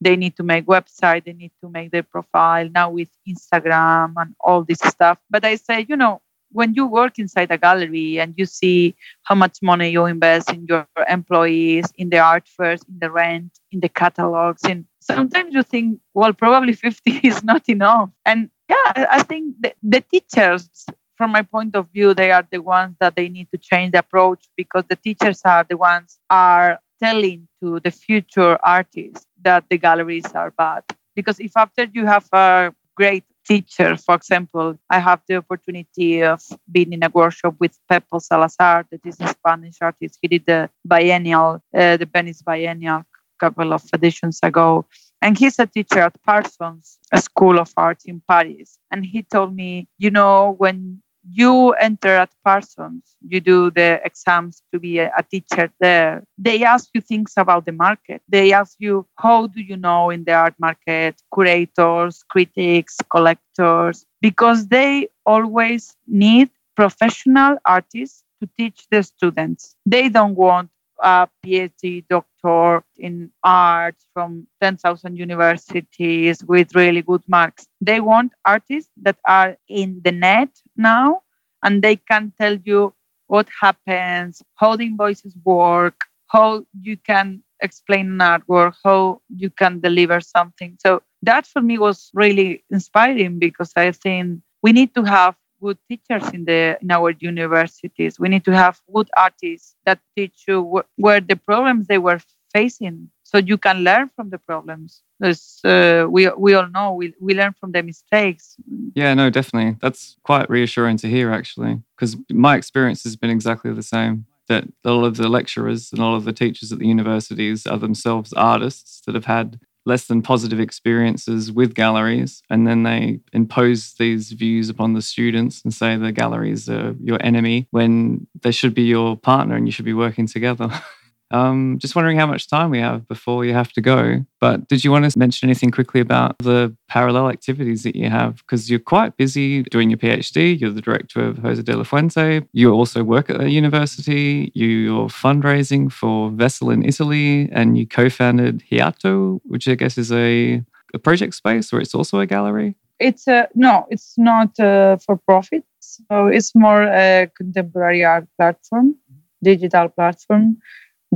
they 0.00 0.16
need 0.16 0.36
to 0.36 0.42
make 0.42 0.66
website, 0.66 1.24
they 1.24 1.32
need 1.32 1.52
to 1.62 1.68
make 1.70 1.90
their 1.90 2.02
profile 2.02 2.68
now 2.68 2.90
with 2.90 3.08
Instagram 3.28 4.14
and 4.16 4.34
all 4.40 4.62
this 4.62 4.80
stuff. 4.80 5.18
But 5.30 5.44
I 5.44 5.56
say, 5.56 5.86
you 5.88 5.96
know, 5.96 6.20
when 6.54 6.72
you 6.74 6.86
work 6.86 7.18
inside 7.18 7.50
a 7.50 7.58
gallery 7.58 8.20
and 8.20 8.32
you 8.36 8.46
see 8.46 8.94
how 9.24 9.34
much 9.34 9.58
money 9.60 9.90
you 9.90 10.06
invest 10.06 10.50
in 10.52 10.66
your 10.66 10.86
employees, 11.08 11.86
in 11.98 12.10
the 12.10 12.18
art 12.18 12.46
first, 12.46 12.84
in 12.88 12.98
the 13.00 13.10
rent, 13.10 13.58
in 13.72 13.80
the 13.80 13.88
catalogs, 13.88 14.62
and 14.64 14.84
sometimes 15.00 15.52
you 15.52 15.62
think, 15.62 15.98
well, 16.14 16.32
probably 16.32 16.72
50 16.86 17.20
is 17.24 17.42
not 17.42 17.68
enough. 17.68 18.10
And 18.24 18.50
yeah, 18.68 19.06
I 19.10 19.22
think 19.22 19.56
the, 19.60 19.74
the 19.82 20.00
teachers 20.00 20.86
from 21.16 21.32
my 21.32 21.42
point 21.42 21.76
of 21.76 21.88
view, 21.90 22.14
they 22.14 22.30
are 22.30 22.46
the 22.50 22.60
ones 22.60 22.96
that 23.00 23.16
they 23.16 23.28
need 23.28 23.48
to 23.52 23.58
change 23.58 23.92
the 23.92 24.00
approach 24.00 24.44
because 24.56 24.84
the 24.88 24.96
teachers 24.96 25.40
are 25.44 25.64
the 25.68 25.76
ones 25.76 26.18
are 26.30 26.80
telling 27.02 27.48
to 27.62 27.80
the 27.80 27.90
future 27.90 28.58
artists 28.64 29.26
that 29.42 29.64
the 29.68 29.78
galleries 29.78 30.26
are 30.34 30.50
bad. 30.50 30.82
Because 31.14 31.38
if 31.40 31.52
after 31.56 31.84
you 31.92 32.06
have 32.06 32.26
a 32.32 32.72
great 32.96 33.24
teacher, 33.46 33.96
for 33.96 34.14
example, 34.14 34.78
I 34.90 34.98
have 34.98 35.20
the 35.28 35.36
opportunity 35.36 36.22
of 36.22 36.42
being 36.70 36.92
in 36.92 37.04
a 37.04 37.10
workshop 37.10 37.56
with 37.58 37.78
Pepo 37.90 38.20
Salazar, 38.20 38.86
that 38.90 39.00
is 39.04 39.20
a 39.20 39.28
Spanish 39.28 39.76
artist. 39.80 40.18
He 40.22 40.28
did 40.28 40.46
the 40.46 40.70
biennial, 40.84 41.62
uh, 41.76 41.96
the 41.96 42.06
Venice 42.06 42.42
Biennial, 42.42 43.04
couple 43.38 43.72
of 43.72 43.82
editions 43.92 44.38
ago. 44.42 44.86
And 45.20 45.38
he's 45.38 45.58
a 45.58 45.66
teacher 45.66 46.00
at 46.00 46.22
Parsons, 46.22 46.98
a 47.12 47.20
school 47.20 47.58
of 47.58 47.72
art 47.76 48.00
in 48.04 48.22
Paris. 48.28 48.78
And 48.90 49.04
he 49.04 49.22
told 49.22 49.54
me, 49.54 49.88
you 49.98 50.10
know, 50.10 50.54
when 50.58 51.02
you 51.28 51.72
enter 51.72 52.08
at 52.08 52.30
Parsons, 52.44 53.16
you 53.26 53.40
do 53.40 53.70
the 53.70 54.00
exams 54.04 54.62
to 54.72 54.78
be 54.78 54.98
a, 54.98 55.10
teacher 55.30 55.70
there. 55.80 56.24
They 56.38 56.64
ask 56.64 56.88
you 56.94 57.00
things 57.00 57.32
about 57.36 57.66
the 57.66 57.72
market. 57.72 58.22
They 58.28 58.52
ask 58.52 58.76
you, 58.78 59.06
how 59.16 59.46
do 59.46 59.60
you 59.60 59.76
know 59.76 60.10
in 60.10 60.24
the 60.24 60.32
art 60.32 60.54
market 60.58 61.20
curators, 61.32 62.22
critics, 62.28 62.96
collectors? 63.10 64.04
Because 64.20 64.68
they 64.68 65.08
always 65.24 65.96
need 66.06 66.50
professional 66.76 67.58
artists 67.64 68.24
to 68.40 68.48
teach 68.56 68.86
the 68.90 69.02
students. 69.02 69.76
They 69.86 70.08
don't 70.08 70.34
want 70.34 70.70
a 71.04 71.28
PhD 71.44 72.04
doctor 72.08 72.82
in 72.96 73.30
art 73.44 73.94
from 74.14 74.46
10,000 74.60 75.16
universities 75.16 76.42
with 76.44 76.74
really 76.74 77.02
good 77.02 77.22
marks. 77.28 77.66
They 77.80 78.00
want 78.00 78.32
artists 78.44 78.90
that 79.02 79.18
are 79.28 79.56
in 79.68 80.00
the 80.02 80.12
net 80.12 80.48
now 80.76 81.22
and 81.62 81.82
they 81.82 81.96
can 81.96 82.32
tell 82.40 82.56
you 82.64 82.94
what 83.26 83.48
happens, 83.60 84.42
how 84.56 84.76
the 84.76 84.86
invoices 84.86 85.36
work, 85.44 86.06
how 86.28 86.64
you 86.80 86.96
can 86.96 87.42
explain 87.60 88.06
an 88.06 88.18
artwork, 88.18 88.74
how 88.82 89.20
you 89.28 89.50
can 89.50 89.80
deliver 89.80 90.20
something. 90.20 90.76
So 90.80 91.02
that 91.22 91.46
for 91.46 91.60
me 91.60 91.78
was 91.78 92.10
really 92.14 92.64
inspiring 92.70 93.38
because 93.38 93.72
I 93.76 93.92
think 93.92 94.40
we 94.62 94.72
need 94.72 94.94
to 94.94 95.04
have 95.04 95.36
good 95.64 95.78
teachers 95.88 96.26
in 96.36 96.44
the 96.44 96.62
in 96.82 96.90
our 96.90 97.10
universities. 97.32 98.12
We 98.22 98.28
need 98.28 98.44
to 98.44 98.54
have 98.62 98.74
good 98.94 99.08
artists 99.16 99.74
that 99.86 99.98
teach 100.16 100.44
you 100.48 100.58
wh- 100.70 100.88
where 101.04 101.20
the 101.20 101.36
problems 101.36 101.86
they 101.86 101.98
were 101.98 102.20
facing, 102.52 102.96
so 103.30 103.38
you 103.38 103.58
can 103.66 103.78
learn 103.88 104.10
from 104.16 104.30
the 104.30 104.38
problems. 104.50 105.02
Uh, 105.22 106.06
we 106.14 106.22
we 106.44 106.50
all 106.54 106.68
know 106.76 106.88
we 107.00 107.06
we 107.26 107.32
learn 107.40 107.54
from 107.60 107.72
the 107.72 107.82
mistakes. 107.82 108.56
Yeah, 108.94 109.14
no, 109.14 109.30
definitely. 109.30 109.76
That's 109.80 110.16
quite 110.22 110.48
reassuring 110.50 110.98
to 110.98 111.08
hear, 111.08 111.32
actually, 111.32 111.74
because 111.94 112.16
my 112.30 112.54
experience 112.56 113.02
has 113.04 113.16
been 113.16 113.30
exactly 113.30 113.72
the 113.72 113.88
same. 113.96 114.26
That 114.48 114.64
all 114.84 115.06
of 115.06 115.16
the 115.16 115.30
lecturers 115.38 115.90
and 115.92 116.02
all 116.02 116.14
of 116.14 116.24
the 116.24 116.32
teachers 116.42 116.70
at 116.70 116.78
the 116.78 116.86
universities 116.86 117.66
are 117.66 117.78
themselves 117.78 118.30
artists 118.34 119.00
that 119.04 119.14
have 119.14 119.24
had 119.38 119.58
less 119.86 120.06
than 120.06 120.22
positive 120.22 120.60
experiences 120.60 121.52
with 121.52 121.74
galleries, 121.74 122.42
and 122.50 122.66
then 122.66 122.82
they 122.82 123.20
impose 123.32 123.94
these 123.94 124.32
views 124.32 124.68
upon 124.68 124.94
the 124.94 125.02
students 125.02 125.62
and 125.62 125.72
say 125.72 125.96
the 125.96 126.12
galleries 126.12 126.68
are 126.68 126.94
your 127.00 127.18
enemy 127.22 127.66
when 127.70 128.26
they 128.42 128.50
should 128.50 128.74
be 128.74 128.82
your 128.82 129.16
partner 129.16 129.56
and 129.56 129.66
you 129.66 129.72
should 129.72 129.84
be 129.84 129.94
working 129.94 130.26
together. 130.26 130.70
Um, 131.30 131.78
just 131.80 131.96
wondering 131.96 132.18
how 132.18 132.26
much 132.26 132.48
time 132.48 132.70
we 132.70 132.80
have 132.80 133.08
before 133.08 133.44
you 133.44 133.54
have 133.54 133.72
to 133.72 133.80
go. 133.80 134.24
But 134.40 134.68
did 134.68 134.84
you 134.84 134.92
want 134.92 135.10
to 135.10 135.18
mention 135.18 135.48
anything 135.48 135.70
quickly 135.70 136.00
about 136.00 136.38
the 136.38 136.76
parallel 136.88 137.28
activities 137.28 137.82
that 137.82 137.96
you 137.96 138.08
have? 138.10 138.36
Because 138.36 138.70
you're 138.70 138.78
quite 138.78 139.16
busy 139.16 139.62
doing 139.64 139.90
your 139.90 139.98
PhD. 139.98 140.58
You're 140.60 140.70
the 140.70 140.82
director 140.82 141.20
of 141.24 141.38
Jose 141.38 141.62
de 141.62 141.76
la 141.76 141.82
Fuente. 141.82 142.42
You 142.52 142.72
also 142.72 143.02
work 143.02 143.30
at 143.30 143.40
a 143.40 143.50
university. 143.50 144.52
You're 144.54 145.08
fundraising 145.08 145.90
for 145.90 146.30
Vessel 146.30 146.70
in 146.70 146.84
Italy, 146.84 147.48
and 147.52 147.76
you 147.78 147.86
co-founded 147.86 148.62
Hiato, 148.70 149.40
which 149.44 149.66
I 149.66 149.74
guess 149.74 149.98
is 149.98 150.12
a, 150.12 150.62
a 150.92 150.98
project 150.98 151.34
space, 151.34 151.72
or 151.72 151.80
it's 151.80 151.94
also 151.94 152.20
a 152.20 152.26
gallery. 152.26 152.76
It's 153.00 153.26
a 153.26 153.48
no. 153.54 153.86
It's 153.90 154.14
not 154.16 154.58
uh, 154.60 154.98
for 154.98 155.16
profit. 155.16 155.64
So 155.80 156.28
it's 156.28 156.54
more 156.54 156.84
a 156.84 157.30
contemporary 157.36 158.04
art 158.04 158.26
platform, 158.36 158.94
digital 159.42 159.88
platform 159.88 160.58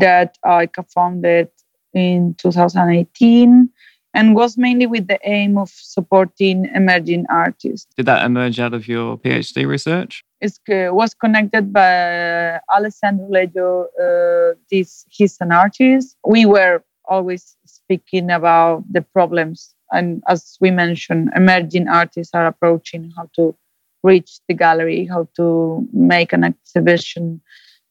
that 0.01 0.37
I 0.45 0.67
co-founded 0.67 1.49
in 1.95 2.35
2018 2.39 3.71
and 4.15 4.35
was 4.35 4.57
mainly 4.57 4.87
with 4.87 5.07
the 5.07 5.19
aim 5.25 5.59
of 5.59 5.71
supporting 5.71 6.67
emerging 6.75 7.27
artists. 7.31 7.87
Did 7.97 8.07
that 8.07 8.25
emerge 8.25 8.59
out 8.59 8.75
of 8.75 8.89
your 8.89 9.19
PhD 9.19 9.67
research? 9.67 10.25
It 10.41 10.59
was 10.95 11.15
connected 11.15 11.73
by 11.73 12.61
Alessandro 12.75 13.29
Leggio. 13.29 13.87
Uh, 14.01 14.55
this, 14.71 15.05
he's 15.09 15.37
an 15.41 15.53
artist. 15.53 16.17
We 16.27 16.47
were 16.47 16.83
always 17.09 17.57
speaking 17.65 18.31
about 18.31 18.85
the 18.91 19.03
problems. 19.03 19.75
And 19.91 20.23
as 20.29 20.57
we 20.61 20.71
mentioned, 20.71 21.31
emerging 21.35 21.89
artists 21.89 22.35
are 22.35 22.47
approaching 22.47 23.13
how 23.17 23.31
to 23.37 23.55
reach 24.03 24.41
the 24.49 24.55
gallery, 24.55 25.07
how 25.07 25.29
to 25.37 25.87
make 25.93 26.33
an 26.33 26.45
exhibition. 26.45 27.41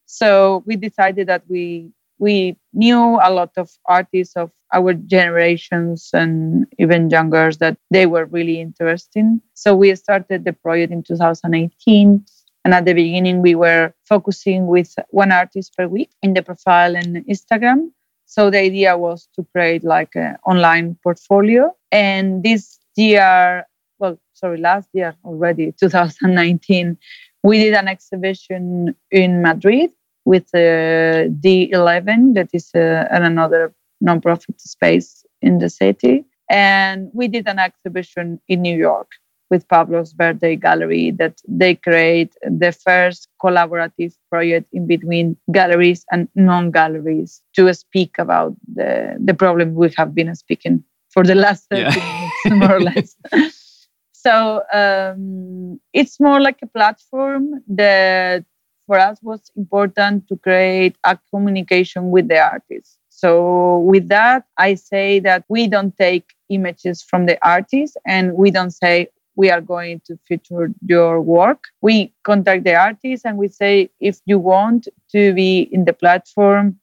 So 0.05 0.63
we 0.65 0.75
decided 0.77 1.27
that 1.27 1.43
we 1.49 1.91
we 2.19 2.57
knew 2.73 3.19
a 3.21 3.31
lot 3.31 3.51
of 3.57 3.69
artists 3.85 4.35
of 4.35 4.51
our 4.73 4.93
generations 4.93 6.09
and 6.13 6.65
even 6.77 7.09
younger 7.09 7.51
that 7.59 7.77
they 7.91 8.05
were 8.05 8.25
really 8.25 8.59
interesting. 8.59 9.41
So 9.53 9.75
we 9.75 9.95
started 9.95 10.43
the 10.43 10.53
project 10.53 10.91
in 10.91 11.03
2018. 11.03 12.25
And 12.65 12.73
at 12.73 12.85
the 12.85 12.93
beginning, 12.93 13.41
we 13.41 13.55
were 13.55 13.93
focusing 14.05 14.67
with 14.67 14.93
one 15.09 15.31
artist 15.31 15.73
per 15.77 15.87
week 15.87 16.09
in 16.21 16.33
the 16.33 16.41
profile 16.41 16.97
and 16.97 17.25
Instagram. 17.27 17.91
So 18.25 18.49
the 18.49 18.59
idea 18.59 18.97
was 18.97 19.29
to 19.35 19.45
create 19.53 19.85
like 19.85 20.15
an 20.15 20.35
online 20.45 20.97
portfolio. 21.01 21.73
And 21.93 22.43
this 22.43 22.77
year, 22.97 23.65
well, 23.99 24.19
sorry, 24.33 24.57
last 24.57 24.89
year 24.91 25.15
already, 25.23 25.71
2019, 25.79 26.97
we 27.43 27.59
did 27.59 27.73
an 27.73 27.87
exhibition 27.87 28.93
in 29.11 29.41
Madrid 29.41 29.91
with 30.27 30.49
uh, 30.53 31.31
D11, 31.41 32.33
that 32.33 32.49
is 32.51 32.69
uh, 32.75 33.07
another 33.09 33.73
nonprofit 34.03 34.59
space 34.59 35.25
in 35.41 35.59
the 35.59 35.69
city. 35.69 36.25
And 36.49 37.09
we 37.13 37.29
did 37.29 37.47
an 37.47 37.59
exhibition 37.59 38.37
in 38.49 38.61
New 38.61 38.75
York 38.75 39.09
with 39.49 39.65
Pablo's 39.69 40.11
Birthday 40.11 40.57
Gallery 40.57 41.11
that 41.11 41.39
they 41.47 41.75
create 41.75 42.33
the 42.43 42.73
first 42.73 43.29
collaborative 43.41 44.13
project 44.29 44.67
in 44.73 44.85
between 44.85 45.37
galleries 45.53 46.03
and 46.11 46.27
non-galleries 46.35 47.41
to 47.55 47.73
speak 47.73 48.19
about 48.19 48.53
the, 48.75 49.15
the 49.23 49.33
problem 49.33 49.75
we 49.75 49.93
have 49.95 50.13
been 50.13 50.35
speaking 50.35 50.83
for 51.09 51.23
the 51.23 51.35
last 51.35 51.67
30 51.71 51.81
yeah. 51.81 51.89
minutes, 51.95 52.35
more 52.61 52.75
or 52.75 52.81
less. 52.81 53.15
so 54.11 54.61
um, 54.73 55.79
it's 55.93 56.19
more 56.19 56.41
like 56.41 56.57
a 56.61 56.67
platform 56.67 57.63
that 57.69 58.43
for 58.87 58.97
us 58.97 59.19
was 59.21 59.51
important 59.55 60.27
to 60.29 60.37
create 60.37 60.97
a 61.03 61.19
communication 61.31 62.09
with 62.09 62.27
the 62.29 62.39
artists. 62.39 62.97
So 63.09 63.79
with 63.79 64.07
that, 64.09 64.45
I 64.57 64.75
say 64.75 65.19
that 65.19 65.43
we 65.49 65.67
don't 65.67 65.95
take 65.97 66.33
images 66.49 67.03
from 67.03 67.25
the 67.25 67.37
artist 67.45 67.97
and 68.05 68.33
we 68.33 68.49
don't 68.49 68.71
say 68.71 69.09
we 69.35 69.51
are 69.51 69.61
going 69.61 70.01
to 70.05 70.17
feature 70.27 70.71
your 70.85 71.21
work. 71.21 71.65
We 71.81 72.13
contact 72.23 72.63
the 72.63 72.75
artist 72.75 73.25
and 73.25 73.37
we 73.37 73.49
say 73.49 73.89
if 73.99 74.19
you 74.25 74.39
want 74.39 74.87
to 75.11 75.33
be 75.33 75.69
in 75.71 75.85
the 75.85 75.93
platform, 75.93 76.79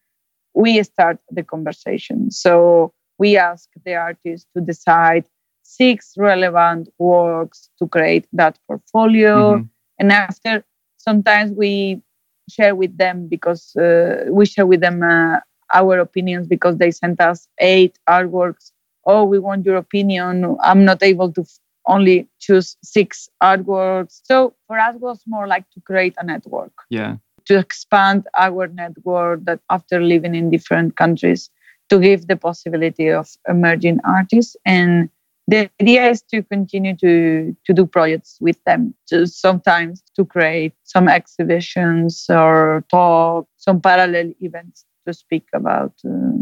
we 0.54 0.82
start 0.82 1.18
the 1.30 1.42
conversation. 1.42 2.30
So 2.30 2.92
we 3.18 3.36
ask 3.36 3.68
the 3.84 3.94
artist 3.94 4.46
to 4.56 4.60
decide 4.60 5.24
six 5.62 6.14
relevant 6.16 6.88
works 6.98 7.70
to 7.78 7.88
create 7.88 8.26
that 8.32 8.58
portfolio. 8.68 9.56
Mm-hmm. 9.56 9.64
And 9.98 10.12
after 10.12 10.64
sometimes 11.04 11.52
we 11.52 12.02
share 12.50 12.74
with 12.74 12.96
them 12.98 13.28
because 13.28 13.76
uh, 13.76 14.24
we 14.30 14.46
share 14.46 14.66
with 14.66 14.80
them 14.80 15.02
uh, 15.02 15.38
our 15.72 15.98
opinions 15.98 16.46
because 16.46 16.76
they 16.78 16.90
sent 16.90 17.20
us 17.20 17.48
eight 17.60 17.98
artworks. 18.08 18.72
Oh, 19.06 19.24
we 19.24 19.38
want 19.38 19.64
your 19.66 19.76
opinion. 19.76 20.56
I'm 20.62 20.84
not 20.84 21.02
able 21.02 21.32
to 21.32 21.42
f- 21.42 21.58
only 21.86 22.28
choose 22.40 22.76
six 22.82 23.28
artworks. 23.42 24.20
So 24.24 24.54
for 24.66 24.78
us, 24.78 24.96
was 24.96 25.20
more 25.26 25.46
like 25.46 25.68
to 25.70 25.80
create 25.80 26.14
a 26.18 26.24
network. 26.24 26.72
Yeah. 26.90 27.16
To 27.46 27.58
expand 27.58 28.26
our 28.38 28.68
network 28.68 29.44
that 29.44 29.60
after 29.70 30.00
living 30.00 30.34
in 30.34 30.50
different 30.50 30.96
countries, 30.96 31.50
to 31.90 31.98
give 32.00 32.26
the 32.26 32.36
possibility 32.36 33.08
of 33.10 33.28
emerging 33.48 34.00
artists 34.04 34.56
and 34.64 35.10
the 35.46 35.70
idea 35.80 36.08
is 36.08 36.22
to 36.22 36.42
continue 36.42 36.96
to 36.96 37.56
to 37.64 37.72
do 37.72 37.86
projects 37.86 38.38
with 38.40 38.62
them 38.64 38.94
to 39.06 39.26
sometimes 39.26 40.02
to 40.16 40.24
create 40.24 40.74
some 40.84 41.08
exhibitions 41.08 42.26
or 42.28 42.84
talk 42.90 43.46
some 43.56 43.80
parallel 43.80 44.32
events 44.40 44.84
to 45.06 45.12
speak 45.12 45.46
about 45.54 45.92
uh, 46.06 46.32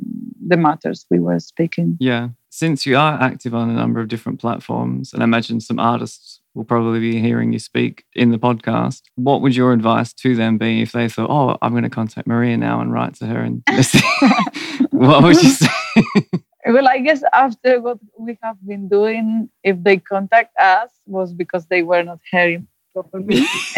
the 0.47 0.57
matters 0.57 1.07
we 1.11 1.19
were 1.19 1.41
speaking 1.41 1.97
yeah 2.01 2.29
since 2.51 2.87
you 2.87 2.97
are 2.97 3.21
active 3.21 3.55
on 3.55 3.71
a 3.71 3.75
number 3.75 4.01
of 4.01 4.09
different 4.09 4.41
platforms 4.41 5.13
and 5.13 5.23
i 5.23 5.25
imagine 5.25 5.61
some 5.61 5.79
artists 5.79 6.41
will 6.55 6.65
probably 6.65 7.01
be 7.01 7.21
hearing 7.21 7.53
you 7.53 7.59
speak 7.59 8.05
in 8.15 8.31
the 8.31 8.39
podcast. 8.39 9.03
What 9.15 9.41
would 9.41 9.57
your 9.57 9.73
advice 9.73 10.13
to 10.15 10.37
them 10.37 10.59
be 10.59 10.83
if 10.83 10.93
they 10.93 11.09
thought, 11.09 11.31
oh, 11.31 11.57
I'm 11.63 11.73
going 11.73 11.85
to 11.85 11.91
contact 11.91 12.27
Maria 12.27 12.57
now 12.57 12.81
and 12.81 12.93
write 12.93 13.15
to 13.17 13.27
her? 13.27 13.41
And 13.41 13.63
what 14.91 15.23
would 15.23 15.43
you 15.43 15.51
say? 15.51 15.69
well, 16.67 16.89
I 16.89 16.99
guess 16.99 17.23
after 17.33 17.81
what 17.81 17.99
we 18.19 18.39
have 18.43 18.57
been 18.67 18.89
doing, 18.89 19.49
if 19.65 19.83
they 19.83 19.97
contact 19.97 20.57
us, 20.59 20.91
was 21.07 21.33
because 21.33 21.67
they 21.67 21.83
were 21.83 22.03
not 22.03 22.21
hearing 22.31 22.67
properly. 22.93 23.41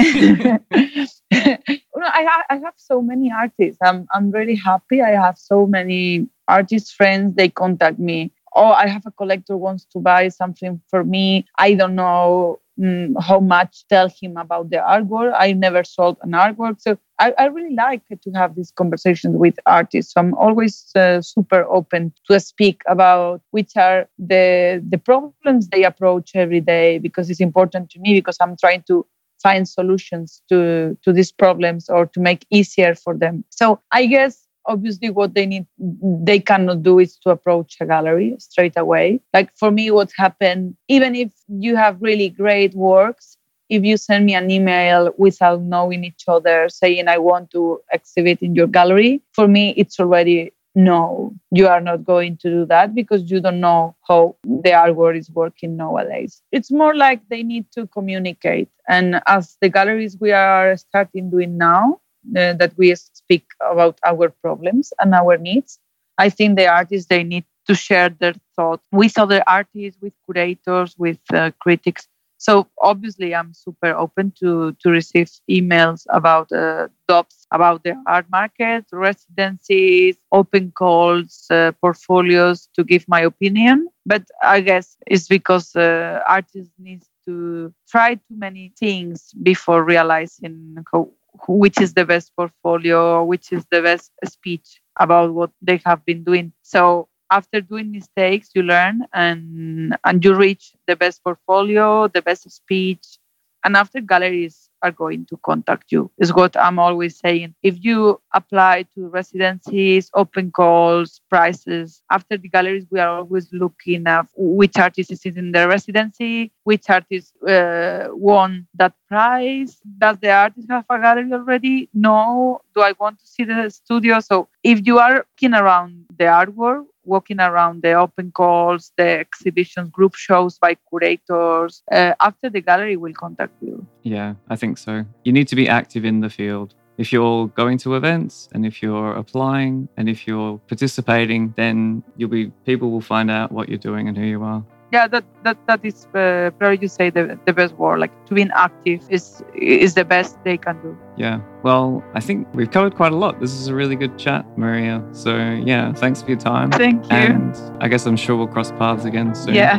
I, 2.05 2.24
ha- 2.28 2.45
I 2.51 2.57
have 2.57 2.74
so 2.76 3.01
many 3.01 3.32
artists. 3.32 3.78
I'm, 3.82 4.07
I'm 4.12 4.30
really 4.30 4.57
happy. 4.57 5.01
I 5.03 5.11
have 5.11 5.39
so 5.39 5.66
many 5.66 6.28
artist 6.49 6.95
friends. 6.95 7.35
They 7.37 7.49
contact 7.49 7.99
me. 7.99 8.32
Oh, 8.55 8.70
I 8.70 8.87
have 8.89 9.07
a 9.07 9.11
collector 9.11 9.57
wants 9.57 9.85
to 9.93 9.99
buy 9.99 10.28
something 10.28 10.80
for 10.89 11.05
me. 11.05 11.47
I 11.59 11.74
don't 11.74 11.95
know 11.95 12.61
mm, 12.81 13.14
how 13.20 13.41
much 13.41 13.85
tell 13.89 14.09
him 14.09 14.37
about 14.37 14.70
the 14.70 14.77
artwork. 14.77 15.35
I 15.37 15.53
never 15.53 15.85
sold 15.85 16.16
an 16.22 16.33
artwork. 16.33 16.81
So 16.81 16.99
I, 17.18 17.33
I 17.39 17.47
really 17.47 17.75
like 17.75 18.03
to 18.09 18.31
have 18.33 18.55
these 18.55 18.70
conversations 18.70 19.37
with 19.37 19.59
artists. 19.66 20.14
So 20.14 20.20
I'm 20.20 20.35
always 20.35 20.91
uh, 20.95 21.20
super 21.20 21.64
open 21.64 22.12
to 22.31 22.41
speak 22.41 22.83
about 22.89 23.43
which 23.51 23.77
are 23.77 24.09
the, 24.18 24.85
the 24.89 24.99
problems 24.99 25.68
they 25.68 25.85
approach 25.85 26.33
every 26.35 26.61
day 26.61 26.99
because 26.99 27.31
it's 27.31 27.41
important 27.41 27.91
to 27.91 28.01
me 28.01 28.14
because 28.14 28.37
I'm 28.41 28.57
trying 28.57 28.83
to 28.89 29.07
find 29.43 29.68
solutions 29.68 30.43
to, 30.49 30.97
to 31.05 31.12
these 31.12 31.31
problems 31.31 31.89
or 31.89 32.07
to 32.07 32.20
make 32.20 32.47
easier 32.51 32.95
for 32.95 33.14
them. 33.14 33.45
So 33.51 33.81
I 33.93 34.07
guess 34.07 34.43
obviously 34.67 35.11
what 35.11 35.35
they 35.35 35.47
need 35.47 35.67
they 35.79 36.39
cannot 36.41 36.83
do 36.83 36.99
is 36.99 37.17
to 37.19 37.31
approach 37.31 37.77
a 37.81 37.87
gallery 37.87 38.35
straight 38.39 38.77
away. 38.77 39.21
Like 39.33 39.51
for 39.57 39.71
me 39.71 39.91
what 39.91 40.11
happened 40.17 40.77
even 40.89 41.15
if 41.15 41.31
you 41.49 41.77
have 41.77 42.01
really 42.01 42.29
great 42.29 42.75
works 42.75 43.37
if 43.71 43.83
you 43.83 43.97
send 43.97 44.27
me 44.27 44.35
an 44.35 44.51
email 44.51 45.12
without 45.17 45.62
knowing 45.62 46.05
each 46.05 46.25
other 46.29 46.69
saying 46.69 47.09
i 47.09 47.17
want 47.17 47.51
to 47.51 47.81
exhibit 47.93 48.43
in 48.43 48.55
your 48.55 48.67
gallery 48.67 49.23
for 49.33 49.49
me 49.49 49.71
it's 49.79 49.99
already 49.99 50.53
no 50.75 51.33
you 51.51 51.67
are 51.69 51.81
not 51.81 52.05
going 52.05 52.37
to 52.37 52.51
do 52.51 52.67
that 52.67 52.95
because 52.95 53.31
you 53.31 53.41
don't 53.41 53.61
know 53.61 53.95
how 54.09 54.37
the 54.45 54.71
artwork 54.71 55.17
is 55.17 55.31
working 55.31 55.77
nowadays. 55.77 56.43
It's 56.51 56.71
more 56.71 56.95
like 56.95 57.21
they 57.29 57.43
need 57.43 57.71
to 57.73 57.87
communicate. 57.87 58.69
And 58.89 59.21
as 59.27 59.57
the 59.61 59.69
galleries 59.69 60.17
we 60.21 60.33
are 60.33 60.77
starting 60.77 61.31
doing 61.31 61.57
now 61.57 62.01
uh, 62.37 62.53
that 62.55 62.72
we 62.77 62.95
speak 62.95 63.47
about 63.61 63.99
our 64.05 64.31
problems 64.43 64.93
and 65.01 65.14
our 65.14 65.37
needs. 65.37 65.79
I 66.18 66.29
think 66.31 66.57
the 66.57 66.66
artists 66.68 67.09
they 67.09 67.25
need 67.25 67.45
to 67.66 67.75
share 67.75 68.09
their 68.09 68.35
thoughts 68.57 68.85
with 68.93 69.18
other 69.18 69.43
artists, 69.47 70.01
with 70.01 70.12
curators, 70.27 70.95
with 70.99 71.18
uh, 71.33 71.51
critics. 71.61 72.07
So 72.37 72.68
obviously, 72.81 73.35
I'm 73.35 73.55
super 73.55 73.95
open 73.95 74.33
to 74.41 74.77
to 74.83 74.91
receive 74.91 75.31
emails 75.51 76.05
about 76.11 76.53
uh, 76.53 76.89
DOPs, 77.09 77.47
about 77.53 77.85
the 77.85 77.95
art 78.07 78.27
market, 78.31 78.85
residencies, 78.93 80.16
open 80.31 80.72
calls, 80.72 81.47
uh, 81.51 81.72
portfolios 81.81 82.68
to 82.75 82.85
give 82.85 83.07
my 83.09 83.20
opinion. 83.20 83.89
But 84.05 84.25
I 84.43 84.61
guess 84.61 84.97
it's 85.07 85.27
because 85.27 85.75
uh, 85.75 86.20
artists 86.29 86.75
need 86.79 87.03
to 87.25 87.72
try 87.89 88.16
too 88.16 88.37
many 88.37 88.72
things 88.79 89.33
before 89.43 89.83
realizing 89.83 90.77
how 90.93 91.09
which 91.49 91.80
is 91.80 91.95
the 91.95 92.05
best 92.05 92.32
portfolio, 92.37 93.24
which 93.24 93.53
is 93.53 93.64
the 93.70 93.82
best 93.82 94.12
speech 94.24 94.80
about 94.99 95.35
what 95.35 95.51
they 95.61 95.80
have 95.85 96.05
been 96.05 96.24
doing. 96.24 96.53
So 96.62 97.09
after 97.30 97.61
doing 97.61 97.93
mistakes, 97.93 98.51
you 98.55 98.62
learn 98.62 99.03
and 99.12 99.97
and 100.05 100.24
you 100.24 100.35
reach 100.35 100.74
the 100.87 100.97
best 100.97 101.22
portfolio, 101.24 102.09
the 102.09 102.22
best 102.22 102.51
speech. 102.51 103.18
And 103.64 103.76
after 103.76 104.01
galleries 104.01 104.70
are 104.85 104.93
going 104.93 105.24
to 105.26 105.37
contact 105.51 105.91
you 105.93 106.11
is 106.18 106.32
what 106.35 106.57
i'm 106.57 106.78
always 106.78 107.18
saying. 107.18 107.55
If 107.62 107.76
you 107.85 108.20
apply 108.35 108.87
to 108.95 109.09
residencies 109.09 110.11
open 110.14 110.51
calls 110.51 111.20
prices 111.30 112.03
after 112.11 112.37
the 112.37 112.49
galleries 112.49 112.87
we 112.91 113.01
are 113.01 113.18
always 113.18 113.49
looking 113.53 114.07
at 114.07 114.26
which 114.37 114.76
artist 114.78 115.11
is 115.12 115.24
in 115.24 115.53
the 115.53 115.66
residency 115.68 116.53
which 116.64 116.89
artist 116.91 117.35
uh, 117.49 118.09
won 118.12 118.66
that 118.74 118.95
prize. 119.09 119.80
Does 119.99 120.18
the 120.18 120.30
artist 120.30 120.68
have 120.70 120.85
a 120.91 120.99
gallery 120.99 121.32
already? 121.32 121.89
No. 121.95 122.61
Do 122.74 122.82
i 122.82 122.93
want 122.99 123.18
to 123.20 123.26
see 123.26 123.45
the 123.45 123.70
studio? 123.70 124.20
So 124.20 124.49
if 124.62 124.87
you 124.87 124.99
are 124.99 125.16
looking 125.16 125.55
around 125.55 126.05
the 126.18 126.24
artwork 126.24 126.85
walking 127.05 127.40
around 127.40 127.82
the 127.82 127.92
open 127.92 128.32
calls, 128.32 128.92
the 128.96 129.20
exhibitions, 129.20 129.90
group 129.90 130.14
shows 130.14 130.59
by 130.59 130.76
curators. 130.88 131.82
Uh, 131.90 132.14
after 132.20 132.50
the 132.50 132.61
gallery 132.61 132.96
will 132.96 133.14
contact 133.14 133.55
you. 133.61 133.86
Yeah, 134.02 134.34
I 134.48 134.57
think 134.57 134.78
so. 134.78 135.05
You 135.24 135.32
need 135.32 135.48
to 135.48 135.57
be 135.57 135.68
active 135.68 136.05
in 136.05 136.20
the 136.20 136.30
field. 136.30 136.74
If 136.96 137.12
you're 137.12 137.48
going 137.48 137.78
to 137.78 137.96
events 137.96 138.48
and 138.52 138.64
if 138.64 138.80
you're 138.80 139.14
applying 139.14 139.88
and 139.96 140.09
if 140.09 140.28
you're 140.28 140.59
participating, 140.68 141.52
then 141.57 142.05
you'll 142.16 142.30
be 142.30 142.52
people 142.64 142.92
will 142.92 143.00
find 143.00 143.30
out 143.30 143.50
what 143.50 143.68
you're 143.68 143.78
doing 143.78 144.07
and 144.07 144.16
who 144.16 144.24
you 144.24 144.44
are 144.44 144.64
yeah 144.95 145.09
that 145.14 145.24
that 145.42 145.59
that 145.68 145.80
is 145.84 146.07
uh, 146.14 146.51
probably 146.59 146.78
you 146.84 146.88
say 146.88 147.11
the, 147.11 147.38
the 147.47 147.53
best 147.53 147.74
word 147.74 147.99
like 147.99 148.14
to 148.26 148.34
be 148.34 148.42
active 148.66 149.01
is 149.16 149.42
is 149.55 149.95
the 149.95 150.05
best 150.05 150.32
they 150.45 150.57
can 150.57 150.76
do. 150.82 150.97
Yeah 151.16 151.40
well 151.62 152.03
i 152.18 152.20
think 152.26 152.38
we've 152.55 152.70
covered 152.70 152.95
quite 153.01 153.12
a 153.12 153.20
lot. 153.24 153.40
This 153.40 153.55
is 153.61 153.66
a 153.68 153.74
really 153.74 153.97
good 153.97 154.14
chat 154.24 154.42
maria. 154.57 154.97
So 155.12 155.30
yeah 155.72 155.92
thanks 156.03 156.22
for 156.22 156.28
your 156.32 156.42
time. 156.53 156.70
Thank 156.70 157.05
you. 157.11 157.16
And 157.16 157.51
i 157.84 157.88
guess 157.88 158.07
i'm 158.07 158.16
sure 158.24 158.36
we'll 158.36 158.55
cross 158.57 158.70
paths 158.72 159.05
again 159.05 159.34
soon. 159.34 159.55
Yeah. 159.55 159.78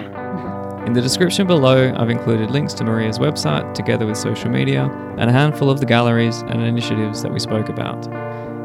In 0.85 0.93
the 0.93 1.01
description 1.01 1.47
below, 1.47 1.77
I've 1.97 2.11
included 2.11 2.51
links 2.51 2.73
to 2.75 2.83
Maria's 2.83 3.17
website 3.17 3.73
together 3.73 4.05
with 4.05 4.17
social 4.17 4.51
media 4.51 4.83
and 5.17 5.27
a 5.31 5.33
handful 5.33 5.71
of 5.71 5.79
the 5.79 5.85
galleries 5.95 6.37
and 6.49 6.61
initiatives 6.61 7.23
that 7.23 7.31
we 7.33 7.39
spoke 7.39 7.69
about. 7.69 8.05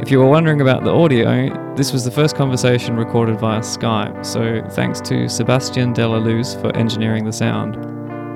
If 0.00 0.10
you 0.10 0.18
were 0.18 0.26
wondering 0.26 0.62
about 0.62 0.82
the 0.82 0.90
audio, 0.90 1.74
this 1.76 1.92
was 1.92 2.06
the 2.06 2.10
first 2.10 2.34
conversation 2.34 2.96
recorded 2.96 3.38
via 3.38 3.60
Skype, 3.60 4.24
so 4.24 4.66
thanks 4.70 4.98
to 5.02 5.28
Sebastian 5.28 5.92
Delaluz 5.92 6.58
for 6.58 6.74
engineering 6.74 7.26
the 7.26 7.32
sound. 7.32 7.76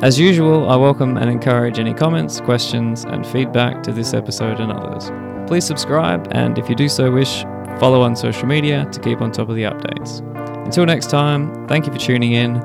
As 0.05 0.21
usual, 0.21 0.69
I 0.69 0.77
welcome 0.77 1.17
and 1.17 1.31
encourage 1.31 1.79
any 1.79 1.95
comments, 1.95 2.39
questions, 2.43 3.05
and 3.05 3.27
feedback 3.27 3.83
to 3.85 3.93
this 3.93 4.13
episode 4.13 4.61
and 4.61 4.71
others. 4.71 5.11
Please 5.49 5.65
subscribe, 5.65 6.29
and 6.33 6.59
if 6.59 6.69
you 6.69 6.75
do 6.75 6.87
so 6.87 7.11
wish, 7.11 7.45
follow 7.81 8.03
on 8.03 8.15
social 8.15 8.47
media 8.47 8.87
to 8.93 9.01
keep 9.01 9.23
on 9.23 9.33
top 9.33 9.49
of 9.49 9.57
the 9.57 9.63
updates. 9.63 10.21
Until 10.67 10.85
next 10.85 11.09
time, 11.09 11.67
thank 11.67 11.87
you 11.87 11.93
for 11.93 11.99
tuning 11.99 12.33
in. 12.33 12.59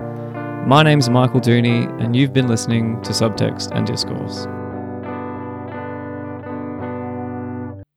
My 0.67 0.83
name 0.83 0.99
is 0.99 1.09
Michael 1.09 1.39
Dooney, 1.39 1.87
and 2.03 2.17
you've 2.17 2.33
been 2.33 2.49
listening 2.49 3.01
to 3.03 3.11
Subtext 3.11 3.71
and 3.71 3.87
Discourse. 3.87 4.45